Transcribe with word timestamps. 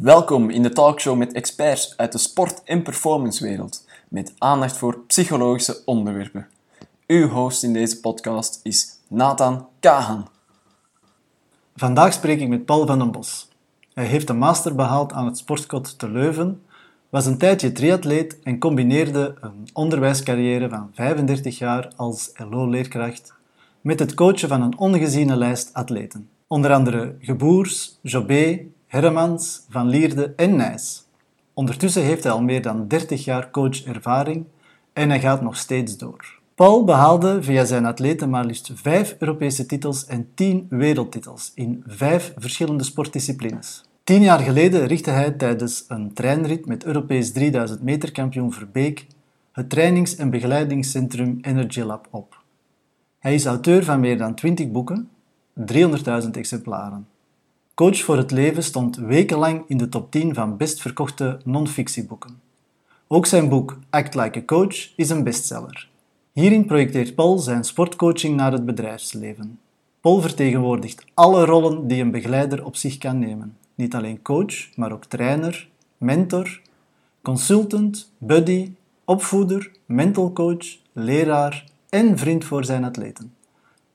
Welkom 0.00 0.50
in 0.50 0.62
de 0.62 0.72
talkshow 0.72 1.16
met 1.16 1.32
experts 1.32 1.96
uit 1.96 2.12
de 2.12 2.18
sport- 2.18 2.62
en 2.64 2.82
performancewereld, 2.82 3.84
met 4.08 4.34
aandacht 4.38 4.76
voor 4.76 4.98
psychologische 4.98 5.82
onderwerpen. 5.84 6.48
Uw 7.06 7.28
host 7.28 7.62
in 7.62 7.72
deze 7.72 8.00
podcast 8.00 8.60
is 8.62 8.98
Nathan 9.08 9.66
Kahan. 9.80 10.28
Vandaag 11.76 12.12
spreek 12.12 12.40
ik 12.40 12.48
met 12.48 12.64
Paul 12.64 12.86
van 12.86 12.98
den 12.98 13.10
Bos. 13.10 13.48
Hij 13.94 14.04
heeft 14.04 14.28
een 14.28 14.38
master 14.38 14.74
behaald 14.74 15.12
aan 15.12 15.26
het 15.26 15.38
Sportkot 15.38 15.98
te 15.98 16.10
Leuven, 16.10 16.62
was 17.08 17.26
een 17.26 17.38
tijdje 17.38 17.72
triatleet 17.72 18.38
en 18.42 18.58
combineerde 18.58 19.34
een 19.40 19.68
onderwijscarrière 19.72 20.68
van 20.68 20.90
35 20.92 21.58
jaar 21.58 21.92
als 21.96 22.30
LO-leerkracht 22.50 23.34
met 23.80 23.98
het 23.98 24.14
coachen 24.14 24.48
van 24.48 24.62
een 24.62 24.78
ongeziene 24.78 25.36
lijst 25.36 25.70
atleten. 25.72 26.28
Onder 26.46 26.72
andere 26.72 27.16
Geboers, 27.20 27.98
Jobé, 28.02 28.66
Hermans, 28.96 29.66
Van 29.68 29.88
Lierde 29.88 30.32
en 30.36 30.56
Nijs. 30.56 31.06
Ondertussen 31.54 32.02
heeft 32.02 32.22
hij 32.22 32.32
al 32.32 32.42
meer 32.42 32.62
dan 32.62 32.88
30 32.88 33.24
jaar 33.24 33.50
coachervaring 33.50 34.44
en 34.92 35.08
hij 35.08 35.20
gaat 35.20 35.42
nog 35.42 35.56
steeds 35.56 35.96
door. 35.96 36.38
Paul 36.54 36.84
behaalde 36.84 37.42
via 37.42 37.64
zijn 37.64 37.86
atleten 37.86 38.30
maar 38.30 38.44
liefst 38.44 38.70
5 38.74 39.16
Europese 39.18 39.66
titels 39.66 40.06
en 40.06 40.28
10 40.34 40.66
wereldtitels 40.68 41.52
in 41.54 41.84
5 41.86 42.34
verschillende 42.36 42.84
sportdisciplines. 42.84 43.84
Tien 44.04 44.22
jaar 44.22 44.38
geleden 44.38 44.86
richtte 44.86 45.10
hij 45.10 45.30
tijdens 45.30 45.84
een 45.88 46.12
treinrit 46.12 46.66
met 46.66 46.84
Europees 46.84 47.32
3000 47.32 47.82
meter 47.82 48.12
kampioen 48.12 48.52
Verbeek 48.52 49.06
het 49.52 49.70
trainings- 49.70 50.16
en 50.16 50.30
begeleidingscentrum 50.30 51.38
Energy 51.40 51.80
Lab 51.80 52.08
op. 52.10 52.42
Hij 53.18 53.34
is 53.34 53.46
auteur 53.46 53.84
van 53.84 54.00
meer 54.00 54.18
dan 54.18 54.34
20 54.34 54.70
boeken, 54.70 55.08
300.000 55.54 56.30
exemplaren. 56.32 57.06
Coach 57.76 58.00
voor 58.00 58.16
het 58.16 58.30
leven 58.30 58.62
stond 58.62 58.96
wekenlang 58.96 59.64
in 59.66 59.76
de 59.76 59.88
top 59.88 60.10
10 60.10 60.34
van 60.34 60.56
best 60.56 60.80
verkochte 60.80 61.40
non-fictieboeken. 61.44 62.40
Ook 63.06 63.26
zijn 63.26 63.48
boek 63.48 63.78
Act 63.90 64.14
Like 64.14 64.38
a 64.38 64.42
Coach 64.44 64.96
is 64.96 65.10
een 65.10 65.24
bestseller. 65.24 65.88
Hierin 66.32 66.64
projecteert 66.64 67.14
Paul 67.14 67.38
zijn 67.38 67.64
sportcoaching 67.64 68.36
naar 68.36 68.52
het 68.52 68.64
bedrijfsleven. 68.64 69.60
Paul 70.00 70.20
vertegenwoordigt 70.20 71.04
alle 71.14 71.44
rollen 71.44 71.86
die 71.86 72.02
een 72.02 72.10
begeleider 72.10 72.64
op 72.64 72.76
zich 72.76 72.98
kan 72.98 73.18
nemen. 73.18 73.56
Niet 73.74 73.94
alleen 73.94 74.22
coach, 74.22 74.76
maar 74.76 74.92
ook 74.92 75.04
trainer, 75.04 75.68
mentor, 75.98 76.60
consultant, 77.22 78.12
buddy, 78.18 78.72
opvoeder, 79.04 79.70
mental 79.86 80.32
coach, 80.32 80.76
leraar 80.92 81.64
en 81.88 82.18
vriend 82.18 82.44
voor 82.44 82.64
zijn 82.64 82.84
atleten. 82.84 83.34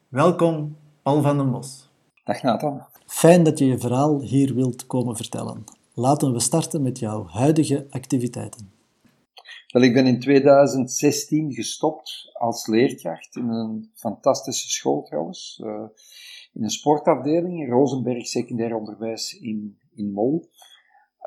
Welkom, 0.08 0.76
Paul 1.02 1.22
van 1.22 1.38
den 1.38 1.52
Bos. 1.52 1.90
Dag 2.24 2.42
Nathan. 2.42 2.91
Fijn 3.12 3.44
dat 3.44 3.60
je 3.60 3.66
je 3.66 3.78
verhaal 3.78 4.22
hier 4.22 4.56
wilt 4.56 4.86
komen 4.86 5.16
vertellen. 5.16 5.64
Laten 5.94 6.34
we 6.34 6.40
starten 6.40 6.82
met 6.82 7.00
jouw 7.00 7.28
huidige 7.28 7.88
activiteiten. 7.90 8.72
Wel, 9.68 9.82
ik 9.82 9.94
ben 9.94 10.08
in 10.08 10.20
2016 10.20 11.54
gestopt 11.54 12.30
als 12.34 12.68
leerkracht 12.68 13.36
in 13.36 13.50
een 13.50 13.92
fantastische 13.94 14.70
school 14.70 15.04
trouwens. 15.04 15.62
Uh, 15.64 15.84
in 16.54 16.64
een 16.64 16.70
sportafdeling, 16.70 17.70
Rosenberg 17.70 18.26
Secundair 18.26 18.76
Onderwijs 18.76 19.34
in, 19.34 19.78
in 19.94 20.12
Mol. 20.12 20.50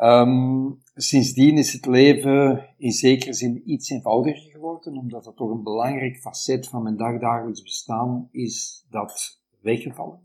Um, 0.02 0.80
sindsdien 0.94 1.58
is 1.58 1.72
het 1.72 1.86
leven 1.86 2.68
in 2.76 2.92
zekere 2.92 3.32
zin 3.32 3.70
iets 3.70 3.90
eenvoudiger 3.90 4.50
geworden, 4.50 4.96
omdat 4.96 5.24
het 5.24 5.36
toch 5.36 5.50
een 5.50 5.62
belangrijk 5.62 6.16
facet 6.16 6.68
van 6.68 6.82
mijn 6.82 6.96
dagdagelijks 6.96 7.62
bestaan 7.62 8.28
is 8.30 8.86
dat 8.90 9.40
weggevallen. 9.60 10.23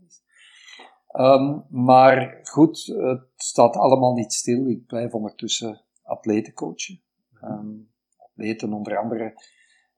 Um, 1.12 1.64
maar 1.68 2.40
goed, 2.42 2.86
het 2.86 3.28
staat 3.36 3.76
allemaal 3.76 4.14
niet 4.14 4.32
stil. 4.32 4.68
Ik 4.68 4.86
blijf 4.86 5.14
ondertussen 5.14 5.80
atleten 6.02 6.52
coachen. 6.52 7.00
Um, 7.44 7.90
atleten 8.16 8.72
onder 8.72 8.98
andere 8.98 9.42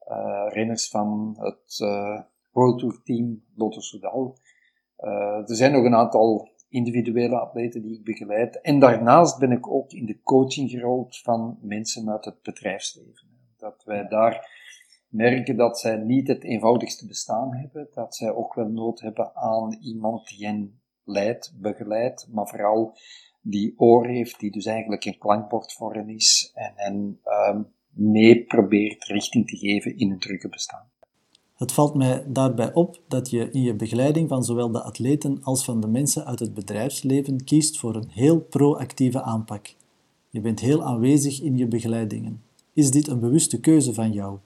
uh, 0.07 0.45
renners 0.47 0.89
van 0.89 1.35
het 1.39 1.79
uh, 1.79 2.21
World 2.51 2.79
Tour 2.79 3.01
team 3.03 3.43
Lotto 3.55 3.79
Soudal. 3.79 4.37
Uh, 4.99 5.49
er 5.49 5.55
zijn 5.55 5.71
nog 5.71 5.83
een 5.83 5.95
aantal 5.95 6.51
individuele 6.69 7.39
atleten 7.39 7.81
die 7.81 7.97
ik 7.97 8.03
begeleid. 8.03 8.61
En 8.61 8.79
daarnaast 8.79 9.39
ben 9.39 9.51
ik 9.51 9.67
ook 9.67 9.91
in 9.91 10.05
de 10.05 10.21
coaching 10.21 10.69
gerold 10.69 11.17
van 11.17 11.57
mensen 11.61 12.09
uit 12.09 12.25
het 12.25 12.41
bedrijfsleven. 12.41 13.27
Dat 13.57 13.83
wij 13.85 14.07
daar 14.07 14.61
merken 15.07 15.57
dat 15.57 15.79
zij 15.79 15.95
niet 15.95 16.27
het 16.27 16.43
eenvoudigste 16.43 17.07
bestaan 17.07 17.55
hebben, 17.55 17.89
dat 17.93 18.15
zij 18.15 18.31
ook 18.31 18.53
wel 18.53 18.67
nood 18.67 18.99
hebben 18.99 19.35
aan 19.35 19.77
iemand 19.81 20.27
die 20.27 20.45
hen 20.45 20.81
leidt, 21.03 21.53
begeleidt, 21.59 22.27
maar 22.31 22.47
vooral 22.47 22.97
die 23.41 23.73
oor 23.77 24.07
heeft, 24.07 24.39
die 24.39 24.51
dus 24.51 24.65
eigenlijk 24.65 25.05
een 25.05 25.17
klankbord 25.17 25.73
voor 25.73 25.93
hen 25.93 26.09
is 26.09 26.51
en 26.53 26.73
hen 26.75 27.19
um, 27.49 27.67
mee 27.89 28.43
probeert 28.43 29.03
richting 29.03 29.47
te 29.47 29.57
geven 29.57 29.97
in 29.97 30.09
hun 30.09 30.19
drukke 30.19 30.49
bestaan. 30.49 30.91
Het 31.53 31.71
valt 31.71 31.95
mij 31.95 32.23
daarbij 32.27 32.73
op 32.73 33.01
dat 33.07 33.29
je 33.29 33.49
in 33.51 33.61
je 33.61 33.73
begeleiding 33.73 34.29
van 34.29 34.43
zowel 34.43 34.71
de 34.71 34.81
atleten 34.81 35.39
als 35.43 35.65
van 35.65 35.81
de 35.81 35.87
mensen 35.87 36.25
uit 36.25 36.39
het 36.39 36.53
bedrijfsleven 36.53 37.43
kiest 37.43 37.79
voor 37.79 37.95
een 37.95 38.09
heel 38.09 38.39
proactieve 38.39 39.21
aanpak. 39.21 39.73
Je 40.29 40.41
bent 40.41 40.59
heel 40.59 40.83
aanwezig 40.83 41.41
in 41.41 41.57
je 41.57 41.67
begeleidingen. 41.67 42.43
Is 42.73 42.91
dit 42.91 43.07
een 43.07 43.19
bewuste 43.19 43.59
keuze 43.59 43.93
van 43.93 44.11
jou? 44.11 44.37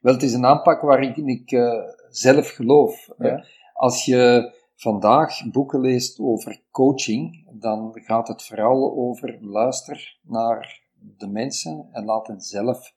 Wel, 0.00 0.12
het 0.12 0.22
is 0.22 0.32
een 0.32 0.46
aanpak 0.46 0.80
waarin 0.80 1.28
ik 1.28 1.50
uh, 1.50 1.72
zelf 2.10 2.48
geloof. 2.48 3.08
Ja. 3.18 3.44
Als 3.74 4.04
je 4.04 4.52
vandaag 4.80 5.50
boeken 5.50 5.80
leest 5.80 6.18
over 6.18 6.62
coaching, 6.70 7.46
dan 7.60 7.90
gaat 7.94 8.28
het 8.28 8.42
vooral 8.42 8.96
over 8.96 9.38
luister 9.40 10.18
naar 10.22 10.82
de 10.94 11.26
mensen 11.26 11.88
en 11.92 12.04
laat 12.04 12.26
hen 12.26 12.40
zelf 12.40 12.94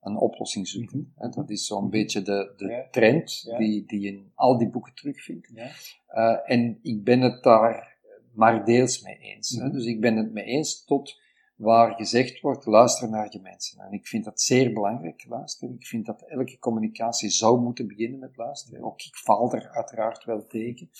een 0.00 0.16
oplossing 0.16 0.68
zoeken. 0.68 1.12
Mm 1.16 1.30
Dat 1.30 1.50
is 1.50 1.66
zo'n 1.66 1.90
beetje 1.90 2.22
de, 2.22 2.52
de 2.56 2.66
ja. 2.66 2.88
trend 2.90 3.40
ja. 3.40 3.58
Die, 3.58 3.86
die 3.86 4.00
je 4.00 4.08
in 4.08 4.32
al 4.34 4.58
die 4.58 4.70
boeken 4.70 4.94
terugvindt. 4.94 5.50
Ja. 5.54 5.70
Uh, 6.10 6.38
en 6.44 6.78
ik 6.82 7.04
ben 7.04 7.20
het 7.20 7.42
daar 7.42 7.98
maar 8.34 8.64
deels 8.64 9.02
mee 9.02 9.18
eens. 9.18 9.56
Mm 9.56 9.72
Dus 9.72 9.84
ik 9.84 10.00
ben 10.00 10.16
het 10.16 10.32
mee 10.32 10.44
eens 10.44 10.84
tot 10.84 11.20
waar 11.62 11.94
gezegd 11.94 12.40
wordt, 12.40 12.66
luister 12.66 13.08
naar 13.08 13.26
je 13.30 13.40
mensen. 13.40 13.80
En 13.80 13.92
ik 13.92 14.06
vind 14.06 14.24
dat 14.24 14.40
zeer 14.40 14.72
belangrijk, 14.72 15.24
luisteren. 15.28 15.74
Ik 15.74 15.86
vind 15.86 16.06
dat 16.06 16.22
elke 16.22 16.58
communicatie 16.58 17.30
zou 17.30 17.60
moeten 17.60 17.86
beginnen 17.86 18.18
met 18.18 18.36
luisteren. 18.36 18.82
Ook 18.82 19.02
ik 19.02 19.16
val 19.16 19.52
er 19.52 19.68
uiteraard 19.68 20.24
wel 20.24 20.46
tegen. 20.46 20.90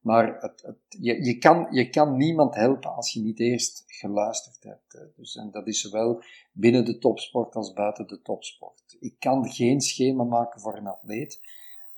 Maar 0.00 0.40
het, 0.40 0.62
het, 0.62 0.76
je, 0.88 1.24
je, 1.24 1.38
kan, 1.38 1.66
je 1.70 1.90
kan 1.90 2.16
niemand 2.16 2.54
helpen 2.54 2.94
als 2.94 3.12
je 3.12 3.20
niet 3.20 3.40
eerst 3.40 3.84
geluisterd 3.86 4.62
hebt. 4.62 5.16
Dus, 5.16 5.36
en 5.36 5.50
dat 5.50 5.66
is 5.66 5.80
zowel 5.80 6.22
binnen 6.52 6.84
de 6.84 6.98
topsport 6.98 7.54
als 7.54 7.72
buiten 7.72 8.06
de 8.06 8.22
topsport. 8.22 8.96
Ik 9.00 9.14
kan 9.18 9.50
geen 9.50 9.80
schema 9.80 10.24
maken 10.24 10.60
voor 10.60 10.76
een 10.76 10.86
atleet 10.86 11.40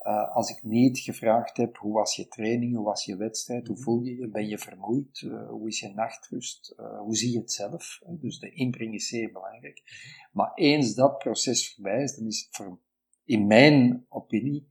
uh, 0.06 0.34
als 0.34 0.50
ik 0.50 0.62
niet 0.62 0.98
gevraagd 0.98 1.56
heb 1.56 1.76
hoe 1.76 1.92
was 1.92 2.16
je 2.16 2.28
training, 2.28 2.74
hoe 2.76 2.84
was 2.84 3.04
je 3.04 3.16
wedstrijd, 3.16 3.66
hoe 3.66 3.76
voel 3.76 4.00
je 4.00 4.16
je, 4.16 4.28
ben 4.28 4.48
je 4.48 4.58
vermoeid, 4.58 5.20
uh, 5.20 5.48
hoe 5.48 5.68
is 5.68 5.80
je 5.80 5.92
nachtrust, 5.94 6.74
uh, 6.80 6.98
hoe 6.98 7.16
zie 7.16 7.32
je 7.32 7.38
het 7.38 7.52
zelf. 7.52 8.00
Dus 8.06 8.38
de 8.38 8.50
inbreng 8.50 8.94
is 8.94 9.08
zeer 9.08 9.32
belangrijk. 9.32 9.82
Maar 10.32 10.52
eens 10.54 10.94
dat 10.94 11.18
proces 11.18 11.74
voorbij 11.74 12.02
is, 12.02 12.16
dan 12.16 12.26
is 12.26 12.40
het 12.40 12.56
voor, 12.56 12.78
in 13.24 13.46
mijn 13.46 14.06
opinie 14.08 14.70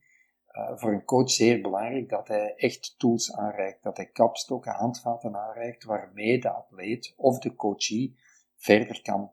voor 0.76 0.94
een 0.94 1.06
coach 1.06 1.30
zeer 1.30 1.62
belangrijk 1.62 2.10
dat 2.10 2.28
hij 2.28 2.54
echt 2.56 2.96
tools 2.98 3.34
aanreikt, 3.34 3.84
dat 3.84 3.98
hij 3.98 4.06
kapstokken, 4.06 4.72
handvaten 4.72 5.36
aanreikt 5.36 5.84
waarmee 5.84 6.40
de 6.40 6.50
atleet 6.50 7.14
of 7.18 7.40
de 7.40 7.56
coachie 7.56 8.18
verder 8.56 9.02
kan. 9.02 9.32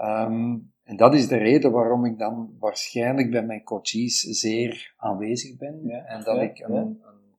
Um, 0.00 0.72
en 0.84 0.96
dat 0.96 1.14
is 1.14 1.28
de 1.28 1.36
reden 1.36 1.72
waarom 1.72 2.04
ik 2.04 2.18
dan 2.18 2.56
waarschijnlijk 2.58 3.30
bij 3.30 3.44
mijn 3.44 3.62
coaches 3.62 4.20
zeer 4.20 4.94
aanwezig 4.96 5.56
ben 5.56 5.86
ja, 5.86 6.04
en 6.04 6.24
dat 6.24 6.36
ja, 6.36 6.42
ik 6.42 6.58
een, 6.58 6.72
ja. 6.72 6.80
een, 6.80 7.36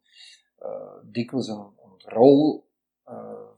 uh, 0.60 1.12
dikwijls 1.12 1.48
een, 1.48 1.58
een 1.58 2.00
rol 2.12 2.68
uh, 3.08 3.50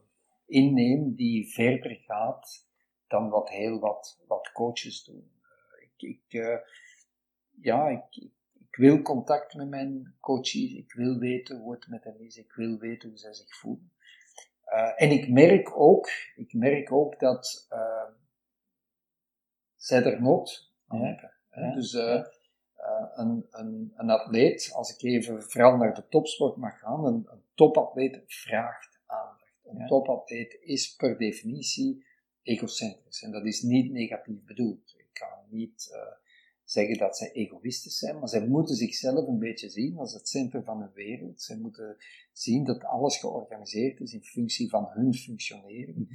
inneem 0.46 1.14
die 1.14 1.52
verder 1.52 1.94
gaat 1.94 2.66
dan 3.06 3.28
wat 3.28 3.48
heel 3.50 3.78
wat, 3.78 4.18
wat 4.26 4.52
coaches 4.52 5.04
doen. 5.04 5.30
Uh, 5.42 5.82
ik, 5.82 6.02
ik 6.02 6.58
ja, 7.60 7.88
ik, 7.88 8.30
ik 8.52 8.76
wil 8.76 9.02
contact 9.02 9.54
met 9.54 9.68
mijn 9.68 10.14
coaches, 10.20 10.72
ik 10.72 10.92
wil 10.92 11.18
weten 11.18 11.58
hoe 11.58 11.72
het 11.72 11.88
met 11.88 12.04
hen 12.04 12.20
is, 12.20 12.36
ik 12.36 12.52
wil 12.52 12.78
weten 12.78 13.08
hoe 13.08 13.18
zij 13.18 13.32
zich 13.32 13.56
voelen. 13.56 13.92
En 14.96 15.10
ik 15.10 15.28
merk 15.28 15.78
ook, 15.78 16.08
ik 16.36 16.52
merk 16.52 16.92
ook 16.92 17.18
dat 17.18 17.66
uh, 17.72 17.78
zij 19.88 20.02
er 20.02 20.20
hebben. 20.88 21.32
Ja. 21.50 21.74
Dus 21.74 21.92
uh, 21.92 22.02
uh, 22.02 22.24
een, 23.14 23.46
een, 23.50 23.92
een 23.96 24.10
atleet, 24.10 24.70
als 24.72 24.94
ik 24.94 25.02
even 25.02 25.42
vooral 25.42 25.76
naar 25.76 25.94
de 25.94 26.08
topsport 26.08 26.56
mag 26.56 26.78
gaan, 26.78 27.04
een, 27.04 27.26
een 27.30 27.42
topatleet 27.54 28.22
vraagt 28.26 29.00
aandacht. 29.06 29.60
Een 29.64 29.78
ja. 29.78 29.86
topatleet 29.86 30.58
is 30.60 30.94
per 30.94 31.18
definitie 31.18 32.06
egocentrisch. 32.42 33.22
En 33.22 33.30
dat 33.30 33.44
is 33.44 33.62
niet 33.62 33.92
negatief 33.92 34.44
bedoeld. 34.44 34.94
Ik 34.96 35.08
kan 35.12 35.38
niet 35.48 35.90
zeggen 36.64 36.98
dat 36.98 37.16
zij 37.16 37.32
egoïstisch 37.32 37.98
zijn, 37.98 38.18
maar 38.18 38.28
zij 38.28 38.46
moeten 38.46 38.74
zichzelf 38.74 39.26
een 39.26 39.38
beetje 39.38 39.68
zien 39.68 39.98
als 39.98 40.12
het 40.12 40.28
centrum 40.28 40.64
van 40.64 40.80
hun 40.80 40.92
wereld. 40.94 41.42
Zij 41.42 41.56
moeten 41.56 41.96
zien 42.32 42.64
dat 42.64 42.84
alles 42.84 43.18
georganiseerd 43.18 44.00
is 44.00 44.12
in 44.12 44.22
functie 44.22 44.68
van 44.68 44.88
hun 44.90 45.14
functioneren. 45.14 46.08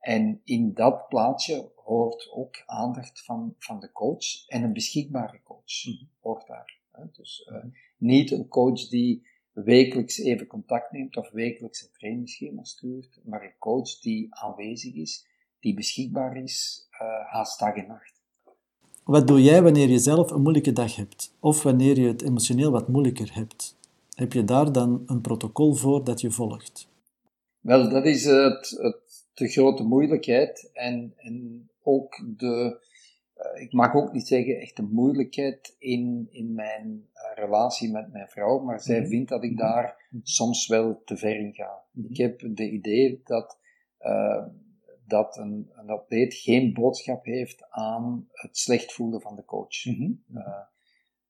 Mhm. 0.00 0.10
En 0.10 0.40
in 0.44 0.74
dat 0.74 1.08
plaatje 1.08 1.70
hoort 1.74 2.30
ook 2.30 2.62
aandacht 2.66 3.24
van, 3.24 3.54
van 3.58 3.80
de 3.80 3.92
coach 3.92 4.46
en 4.46 4.62
een 4.62 4.72
beschikbare 4.72 5.40
coach 5.42 5.84
mm 5.86 6.08
hoort 6.20 6.46
daar. 6.46 6.78
Hè. 6.90 7.04
Dus 7.12 7.48
uh, 7.52 7.64
niet 7.96 8.30
een 8.30 8.48
coach 8.48 8.88
die 8.88 9.26
wekelijks 9.52 10.18
even 10.18 10.46
contact 10.46 10.92
neemt 10.92 11.16
of 11.16 11.30
wekelijks 11.30 11.82
een 11.82 11.92
trainingsschema 11.92 12.64
stuurt, 12.64 13.20
maar 13.24 13.42
een 13.42 13.58
coach 13.58 13.98
die 13.98 14.26
aanwezig 14.34 14.94
is, 14.94 15.26
die 15.60 15.74
beschikbaar 15.74 16.36
is, 16.36 16.86
uh, 16.92 17.32
haast 17.32 17.58
dag 17.58 17.74
en 17.74 17.86
nacht. 17.86 18.14
Wat 19.04 19.26
doe 19.26 19.42
jij 19.42 19.62
wanneer 19.62 19.88
je 19.88 19.98
zelf 19.98 20.30
een 20.30 20.42
moeilijke 20.42 20.72
dag 20.72 20.96
hebt 20.96 21.36
of 21.40 21.62
wanneer 21.62 21.98
je 21.98 22.06
het 22.06 22.22
emotioneel 22.22 22.70
wat 22.70 22.88
moeilijker 22.88 23.34
hebt? 23.34 23.76
Heb 24.14 24.32
je 24.32 24.44
daar 24.44 24.72
dan 24.72 25.02
een 25.06 25.20
protocol 25.20 25.74
voor 25.74 26.04
dat 26.04 26.20
je 26.20 26.30
volgt? 26.30 26.88
Wel, 27.60 27.90
dat 27.90 28.04
is 28.04 28.24
het, 28.24 28.70
het, 28.70 29.25
de 29.36 29.48
grote 29.48 29.82
moeilijkheid 29.82 30.70
en, 30.72 31.14
en 31.16 31.68
ook 31.82 32.24
de, 32.36 32.84
uh, 33.36 33.62
ik 33.62 33.72
mag 33.72 33.94
ook 33.94 34.12
niet 34.12 34.26
zeggen 34.26 34.60
echt 34.60 34.76
de 34.76 34.82
moeilijkheid 34.82 35.76
in, 35.78 36.28
in 36.30 36.54
mijn 36.54 37.08
uh, 37.14 37.44
relatie 37.44 37.90
met 37.90 38.12
mijn 38.12 38.28
vrouw, 38.28 38.58
maar 38.58 38.80
zij 38.80 39.00
mm 39.00 39.06
vindt 39.06 39.28
dat 39.28 39.44
ik 39.44 39.56
daar 39.56 40.06
mhm. 40.10 40.20
soms 40.22 40.66
wel 40.66 41.02
te 41.04 41.16
ver 41.16 41.36
in 41.36 41.54
ga. 41.54 41.82
Mm 41.90 42.04
Ik 42.08 42.16
heb 42.16 42.38
de 42.54 42.70
idee 42.70 43.20
dat 43.24 43.58
uh, 44.00 44.46
dat 45.06 45.36
een, 45.36 45.70
een 45.74 45.90
atleet 45.90 46.34
geen 46.34 46.72
boodschap 46.72 47.24
heeft 47.24 47.70
aan 47.70 48.28
het 48.32 48.56
slecht 48.56 48.92
voelen 48.92 49.20
van 49.20 49.36
de 49.36 49.44
coach. 49.44 49.84
Mm 49.84 50.24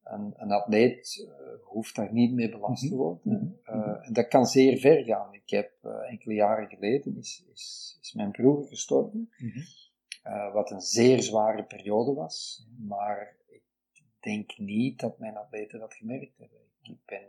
een, 0.07 0.35
een, 0.37 0.51
atleet 0.51 1.27
uh, 1.29 1.63
hoeft 1.63 1.95
daar 1.95 2.13
niet 2.13 2.33
mee 2.33 2.51
belast 2.51 2.89
te 2.89 2.95
mhm. 2.95 2.97
worden. 2.97 3.61
Uh, 3.65 4.07
en 4.07 4.13
dat 4.13 4.29
kan 4.29 4.47
zeer 4.47 4.79
ver 4.79 5.05
gaan. 5.05 5.35
Ik 5.35 5.51
heb 5.51 5.73
enkele 6.09 6.35
jaren 6.35 6.69
geleden 6.69 7.17
is, 7.17 7.45
is, 7.53 7.99
is 8.01 8.13
mijn 8.13 8.31
broer 8.31 8.67
gestorven, 8.67 9.31
mm 9.39 9.65
wat 10.53 10.71
een 10.71 10.81
zeer 10.81 11.23
zware 11.23 11.65
periode 11.65 12.15
was. 12.15 12.67
Maar 12.79 13.37
ik 13.47 13.63
denk 14.21 14.59
niet 14.59 15.01
dat 15.01 15.19
mijn 15.19 15.37
atleten 15.37 15.79
dat 15.79 15.95
gemerkt 15.95 16.39
hebben. 16.39 16.59
Ik 16.83 16.99
ben 17.05 17.29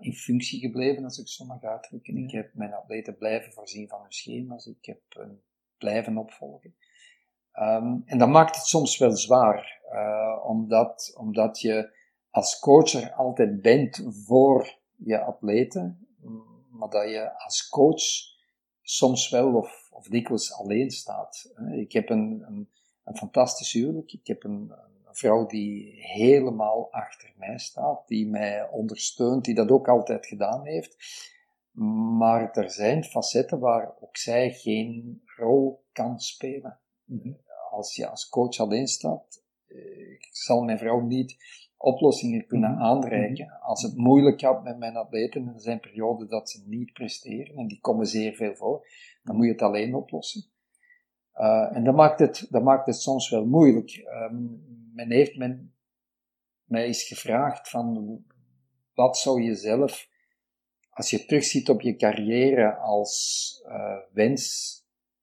in 0.00 0.14
functie 0.14 0.60
gebleven, 0.60 1.04
als 1.04 1.18
ik 1.18 1.28
zo 1.28 1.44
mag 1.44 1.62
uitdrukken. 1.62 2.16
Ik 2.16 2.30
heb 2.30 2.54
mijn 2.54 2.72
atleten 2.72 3.16
blijven 3.16 3.52
voorzien 3.52 3.88
van 3.88 4.00
hun 4.00 4.12
schema's, 4.12 4.66
ik 4.66 4.84
heb 4.84 5.00
hen 5.08 5.42
blijven 5.78 6.18
opvolgen. 6.18 6.74
Um, 7.60 8.02
en 8.06 8.18
dat 8.18 8.28
maakt 8.28 8.56
het 8.56 8.64
soms 8.64 8.98
wel 8.98 9.16
zwaar, 9.16 9.80
uh, 9.92 10.46
omdat, 10.46 11.14
omdat 11.18 11.60
je 11.60 11.94
als 12.30 12.58
coach 12.58 12.92
er 12.92 13.12
altijd 13.12 13.62
bent 13.62 14.06
voor 14.26 14.78
je 14.96 15.20
atleten, 15.20 16.08
maar 16.70 16.88
dat 16.88 17.10
je 17.10 17.38
als 17.44 17.68
coach 17.68 18.02
soms 18.82 19.30
wel 19.30 19.54
of, 19.54 19.88
of 19.90 20.08
dikwijls 20.08 20.52
alleen 20.52 20.90
staat. 20.90 21.52
Ik 21.72 21.92
heb 21.92 22.08
een, 22.08 22.44
een, 22.46 22.70
een 23.04 23.16
fantastisch 23.16 23.72
huwelijk, 23.72 24.12
ik 24.12 24.26
heb 24.26 24.44
een, 24.44 24.72
vrouw 25.16 25.46
die 25.46 25.94
helemaal 26.00 26.92
achter 26.92 27.32
mij 27.36 27.58
staat, 27.58 28.08
die 28.08 28.26
mij 28.26 28.68
ondersteunt, 28.70 29.44
die 29.44 29.54
dat 29.54 29.70
ook 29.70 29.88
altijd 29.88 30.26
gedaan 30.26 30.66
heeft. 30.66 30.96
Maar 32.18 32.50
er 32.50 32.70
zijn 32.70 33.04
facetten 33.04 33.58
waar 33.58 33.94
ook 34.00 34.16
zij 34.16 34.50
geen 34.50 35.22
rol 35.36 35.84
kan 35.92 36.20
spelen. 36.20 36.78
Mhm. 37.04 37.32
Als 37.76 37.96
je 37.96 38.08
als 38.08 38.28
coach 38.28 38.58
alleen 38.58 38.86
staat, 38.86 39.42
eh, 39.66 40.12
ik 40.12 40.28
zal 40.30 40.62
mijn 40.62 40.78
vrouw 40.78 41.00
niet 41.00 41.36
oplossingen 41.76 42.46
kunnen 42.46 42.70
mhm. 42.70 42.82
aanreiken. 42.82 43.46
Mhm. 43.46 43.62
Als 43.62 43.82
het 43.82 43.96
moeilijk 43.96 44.40
gaat 44.40 44.64
met 44.64 44.78
mijn 44.78 44.96
atleten, 44.96 45.46
er 45.54 45.60
zijn 45.60 45.80
perioden 45.80 46.28
dat 46.28 46.50
ze 46.50 46.62
niet 46.66 46.92
presteren, 46.92 47.56
en 47.56 47.66
die 47.66 47.80
komen 47.80 48.06
zeer 48.06 48.34
veel 48.34 48.54
voor, 48.54 48.86
dan 49.22 49.36
moet 49.36 49.46
je 49.46 49.52
het 49.52 49.62
alleen 49.62 49.94
oplossen. 49.94 50.44
Uh, 51.34 51.76
en 51.76 51.84
dat 51.84 51.94
maakt, 51.94 52.18
het, 52.18 52.46
dat 52.50 52.62
maakt 52.62 52.86
het 52.86 53.00
soms 53.00 53.30
wel 53.30 53.46
moeilijk. 53.46 54.06
Um, 54.30 54.64
men 54.94 55.10
heeft 55.10 55.36
men, 55.36 55.74
mij 56.64 56.84
eens 56.84 57.02
gevraagd 57.02 57.68
van 57.68 58.24
wat 58.94 59.18
zou 59.18 59.42
je 59.42 59.54
zelf, 59.54 60.08
als 60.90 61.10
je 61.10 61.24
terugziet 61.24 61.68
op 61.68 61.80
je 61.80 61.96
carrière 61.96 62.76
als 62.76 63.62
uh, 63.66 63.96
wens 64.12 64.74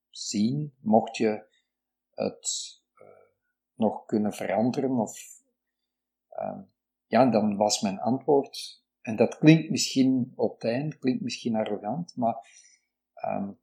zien, 0.10 0.74
mocht 0.80 1.18
je 1.18 1.52
het 2.16 2.82
uh, 3.02 3.08
nog 3.76 4.06
kunnen 4.06 4.34
veranderen 4.34 5.00
of 5.00 5.42
uh, 6.32 6.60
ja, 7.06 7.26
dan 7.26 7.58
was 7.58 7.82
mijn 7.82 8.00
antwoord, 8.00 8.84
en 9.02 9.16
dat 9.16 9.38
klinkt 9.38 9.70
misschien 9.70 10.34
op 10.36 10.54
het 10.54 10.72
eind, 10.72 10.98
klinkt 10.98 11.22
misschien 11.22 11.56
arrogant, 11.56 12.16
maar 12.16 12.36
um, 13.26 13.60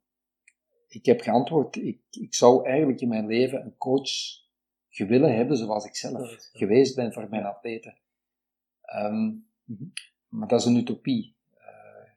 ik 0.87 1.05
heb 1.05 1.21
geantwoord, 1.21 1.75
ik, 1.75 2.01
ik 2.09 2.33
zou 2.33 2.65
eigenlijk 2.67 3.01
in 3.01 3.07
mijn 3.07 3.27
leven 3.27 3.65
een 3.65 3.77
coach 3.77 4.11
gewillen 4.89 5.35
hebben 5.35 5.57
zoals 5.57 5.85
ik 5.85 5.95
zelf 5.95 6.49
geweest 6.53 6.95
ben 6.95 7.13
voor 7.13 7.29
mijn 7.29 7.45
atleten. 7.45 7.97
Um, 8.95 9.49
Maar 10.31 10.47
dat 10.47 10.59
is 10.59 10.65
een 10.65 10.75
utopie. 10.75 11.35
Uh, 11.57 12.11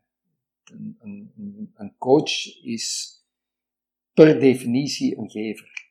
een, 0.64 0.98
een, 1.00 1.72
een, 1.74 1.94
coach 1.98 2.62
is 2.62 3.18
per 4.12 4.40
definitie 4.40 5.18
een 5.18 5.30
gever. 5.30 5.83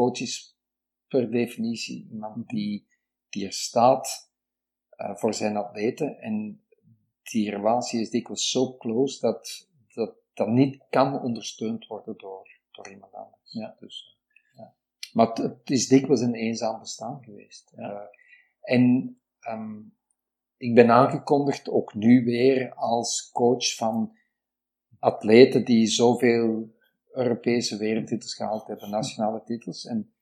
Coach 0.00 0.20
is 0.20 0.58
per 1.08 1.30
definitie 1.30 2.08
iemand 2.10 2.36
mhm. 2.36 2.46
die, 2.46 2.86
die 3.28 3.46
er 3.46 3.52
staat 3.52 4.32
uh, 4.96 5.16
voor 5.16 5.34
zijn 5.34 5.56
atleten 5.56 6.18
en 6.18 6.64
die 7.22 7.50
relatie 7.50 8.00
is 8.00 8.10
dikwijls 8.10 8.50
zo 8.50 8.76
close 8.76 9.20
dat 9.20 9.68
dat, 9.94 10.14
dat 10.34 10.48
niet 10.48 10.84
kan 10.90 11.20
ondersteund 11.20 11.86
worden 11.86 12.16
door, 12.16 12.48
door 12.70 12.88
iemand 12.88 13.14
anders. 13.14 13.52
Ja. 13.52 13.76
Dus, 13.78 14.18
maar 15.12 15.32
het, 15.32 15.70
is 15.70 15.88
dikwijls 15.88 16.20
een 16.20 16.34
eenzaam 16.34 16.80
bestaan 16.80 17.22
geweest. 17.24 17.72
Ja. 17.76 17.90
Uh, 17.90 18.00
en 18.60 19.16
um, 19.48 19.96
ik 20.56 20.74
ben 20.74 20.90
aangekondigd, 20.90 21.68
ook 21.68 21.94
nu 21.94 22.24
weer, 22.24 22.74
als 22.74 23.30
coach 23.32 23.74
van 23.74 24.16
atleten 24.98 25.64
die 25.64 25.86
zoveel 25.86 26.74
Europese 27.12 27.76
wereldtitels 27.76 28.34
gehaald 28.34 28.66
hebben, 28.66 28.90
nationale 28.90 29.42
titels. 29.44 29.84
En 29.84 30.12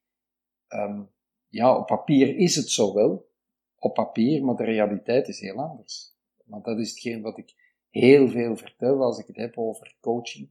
um, 0.69 1.11
ja, 1.49 1.77
op 1.79 1.87
papier 1.87 2.37
is 2.37 2.57
het 2.57 2.71
zo 2.71 2.95
wel, 2.95 3.31
op 3.79 3.95
papier, 3.95 4.45
maar 4.45 4.57
de 4.57 4.65
realiteit 4.65 5.29
is 5.29 5.41
heel 5.41 5.57
anders. 5.57 6.17
Want 6.45 6.65
dat 6.65 6.79
is 6.79 6.91
hetgeen 6.91 7.23
wat 7.23 7.39
ik 7.39 7.55
heel 7.91 8.29
veel 8.29 8.57
vertel 8.57 9.03
als 9.03 9.19
ik 9.19 9.27
het 9.27 9.37
heb 9.37 9.59
over 9.59 9.97
coaching 10.01 10.51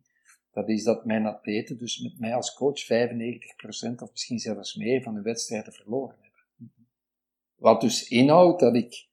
dat 0.57 0.69
is 0.69 0.83
dat 0.83 1.05
mijn 1.05 1.25
atleten, 1.25 1.77
dus 1.77 1.99
met 1.99 2.19
mij 2.19 2.35
als 2.35 2.53
coach, 2.53 2.83
95% 2.83 2.87
of 3.97 4.11
misschien 4.11 4.39
zelfs 4.39 4.75
meer 4.75 5.01
van 5.01 5.13
hun 5.13 5.23
wedstrijden 5.23 5.73
verloren 5.73 6.15
hebben. 6.21 6.71
Wat 7.55 7.81
dus 7.81 8.07
inhoudt 8.07 8.59
dat 8.59 8.75
ik 8.75 9.07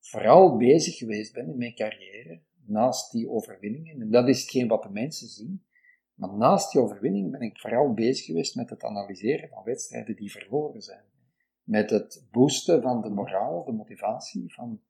vooral 0.00 0.56
bezig 0.56 0.96
geweest 0.96 1.32
ben 1.32 1.48
in 1.48 1.58
mijn 1.58 1.74
carrière, 1.74 2.40
naast 2.66 3.12
die 3.12 3.28
overwinningen, 3.28 4.00
en 4.00 4.10
dat 4.10 4.28
is 4.28 4.40
hetgeen 4.40 4.68
wat 4.68 4.82
de 4.82 4.90
mensen 4.90 5.28
zien, 5.28 5.64
maar 6.14 6.32
naast 6.32 6.72
die 6.72 6.80
overwinningen 6.80 7.30
ben 7.30 7.40
ik 7.40 7.58
vooral 7.58 7.94
bezig 7.94 8.26
geweest 8.26 8.56
met 8.56 8.70
het 8.70 8.84
analyseren 8.84 9.48
van 9.48 9.64
wedstrijden 9.64 10.16
die 10.16 10.30
verloren 10.30 10.82
zijn. 10.82 11.04
Met 11.62 11.90
het 11.90 12.26
boosten 12.30 12.82
van 12.82 13.00
de 13.00 13.10
moraal, 13.10 13.64
de 13.64 13.72
motivatie 13.72 14.54
van 14.54 14.80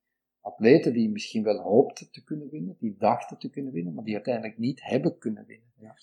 atleten 0.40 0.92
die 0.92 1.10
misschien 1.10 1.42
wel 1.42 1.58
hoopten 1.58 2.10
te 2.10 2.24
kunnen 2.24 2.50
winnen, 2.50 2.76
die 2.78 2.96
dachten 2.96 3.38
te 3.38 3.50
kunnen 3.50 3.72
winnen, 3.72 3.94
maar 3.94 4.04
die 4.04 4.14
uiteindelijk 4.14 4.58
niet 4.58 4.82
hebben 4.82 5.18
kunnen 5.18 5.46
winnen. 5.46 5.72
Ja. 5.76 5.96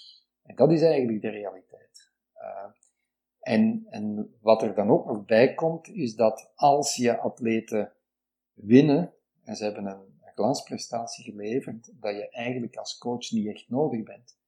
En 0.43 0.55
dat 0.55 0.71
is 0.71 0.81
eigenlijk 0.81 1.21
de 1.21 1.29
realiteit. 1.29 2.11
Uh, 2.35 2.71
en, 3.39 3.85
en 3.89 4.35
wat 4.41 4.63
er 4.63 4.75
dan 4.75 4.89
ook 4.89 5.05
nog 5.05 5.25
bij 5.25 5.53
komt, 5.53 5.87
is 5.87 6.15
dat 6.15 6.51
als 6.55 6.95
je 6.95 7.17
atleten 7.17 7.93
winnen, 8.53 9.13
en 9.43 9.55
ze 9.55 9.63
hebben 9.63 9.85
een, 9.85 10.19
een 10.21 10.33
glansprestatie 10.33 11.23
geleverd, 11.23 12.01
dat 12.01 12.15
je 12.15 12.29
eigenlijk 12.29 12.75
als 12.75 12.97
coach 12.97 13.31
niet 13.31 13.47
echt 13.47 13.69
nodig 13.69 14.03
bent. 14.03 14.39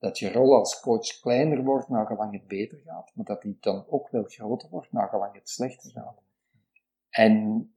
Dat 0.00 0.18
je 0.18 0.32
rol 0.32 0.54
als 0.54 0.80
coach 0.80 1.20
kleiner 1.20 1.64
wordt 1.64 1.88
nagelang 1.88 2.32
het 2.32 2.46
beter 2.46 2.78
gaat, 2.86 3.10
maar 3.14 3.24
dat 3.24 3.42
die 3.42 3.56
dan 3.60 3.84
ook 3.88 4.08
wel 4.08 4.24
groter 4.24 4.68
wordt 4.70 4.92
nagelang 4.92 5.34
het 5.34 5.48
slechter 5.48 5.90
gaat. 5.90 6.22
En 7.10 7.68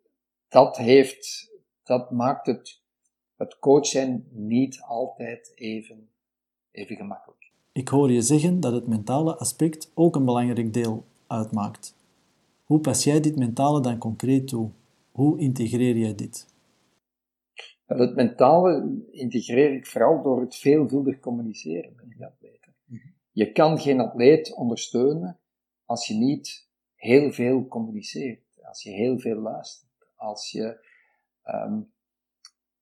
dat 0.48 0.78
heeft, 0.78 1.52
dat 1.84 2.12
maakt 2.12 2.46
het, 2.46 2.82
het 3.36 3.60
coachen 3.60 4.28
niet 4.30 4.82
altijd 4.82 5.52
even, 5.56 6.10
even 6.72 6.96
gemakkelijk. 6.96 7.52
Ik 7.72 7.88
hoor 7.88 8.12
je 8.12 8.22
zeggen 8.22 8.60
dat 8.60 8.74
het 8.74 8.88
mentale 8.88 9.36
aspect 9.36 9.92
ook 9.94 10.16
een 10.16 10.26
belangrijk 10.26 10.74
deel 10.74 11.06
uitmaakt. 11.28 11.96
Hoe 12.64 12.80
pas 12.80 13.04
jij 13.04 13.20
dit 13.20 13.36
mentale 13.36 13.82
dan 13.82 13.98
concreet 13.98 14.48
toe? 14.48 14.70
Hoe 15.12 15.40
integreer 15.40 15.98
jij 15.98 16.16
dit? 16.16 16.53
Het 17.98 18.16
mentale 18.16 19.02
integreer 19.12 19.74
ik 19.74 19.88
vooral 19.88 20.22
door 20.24 20.42
het 20.42 20.56
veelvuldig 20.56 21.20
communiceren 21.20 21.94
met 21.96 22.10
die 22.10 22.26
atleten. 22.26 22.74
Je 23.32 23.52
kan 23.52 23.80
geen 23.80 24.00
atleet 24.00 24.56
ondersteunen 24.56 25.40
als 25.86 26.08
je 26.08 26.14
niet 26.14 26.70
heel 26.96 27.32
veel 27.32 27.68
communiceert, 27.68 28.62
als 28.62 28.84
je 28.84 28.90
heel 28.90 29.20
veel 29.20 29.36
luistert, 29.36 29.92
als 30.16 30.52
je, 30.52 30.86
um, 31.46 31.92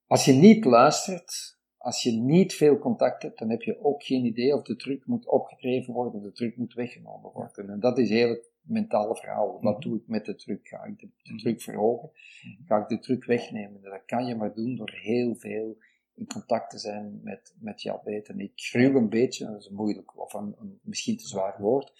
als 0.07 0.25
je 0.25 0.33
niet 0.33 0.65
luistert, 0.65 1.59
als 1.77 2.03
je 2.03 2.11
niet 2.11 2.53
veel 2.53 2.77
contact 2.79 3.21
hebt, 3.21 3.39
dan 3.39 3.49
heb 3.49 3.61
je 3.61 3.83
ook 3.83 4.03
geen 4.03 4.25
idee 4.25 4.55
of 4.55 4.63
de 4.63 4.75
druk 4.75 5.05
moet 5.05 5.27
opgedreven 5.27 5.93
worden 5.93 6.13
of 6.13 6.23
de 6.23 6.31
druk 6.31 6.57
moet 6.57 6.73
weggenomen 6.73 7.31
worden. 7.31 7.69
En 7.69 7.79
dat 7.79 7.97
is 7.97 8.09
heel 8.09 8.29
het 8.29 8.50
mentale 8.61 9.15
verhaal. 9.15 9.61
Wat 9.61 9.79
mhm. 9.79 9.89
doe 9.89 9.97
ik 9.97 10.07
met 10.07 10.25
de 10.25 10.35
druk? 10.35 10.67
Ga 10.67 10.83
ik 10.83 10.99
de, 10.99 11.09
de 11.23 11.35
druk 11.35 11.61
verhogen? 11.61 12.09
Mhm. 12.41 12.67
Ga 12.67 12.77
ik 12.77 12.87
de 12.87 12.99
druk 12.99 13.25
wegnemen? 13.25 13.81
Dat 13.81 14.05
kan 14.05 14.25
je 14.25 14.35
maar 14.35 14.53
doen 14.53 14.75
door 14.75 14.91
heel 14.91 15.35
veel 15.35 15.77
in 16.15 16.27
contact 16.27 16.69
te 16.69 16.77
zijn 16.77 17.19
met, 17.23 17.55
met 17.59 17.81
je 17.81 17.91
atleten. 17.91 18.39
Ik 18.39 18.51
gruw 18.55 18.95
een 18.95 19.09
beetje, 19.09 19.45
dat 19.45 19.59
is 19.59 19.69
moeilijk, 19.69 20.19
of 20.19 20.33
een, 20.33 20.55
een 20.59 20.79
misschien 20.83 21.17
te 21.17 21.27
zwaar 21.27 21.55
woord, 21.59 21.93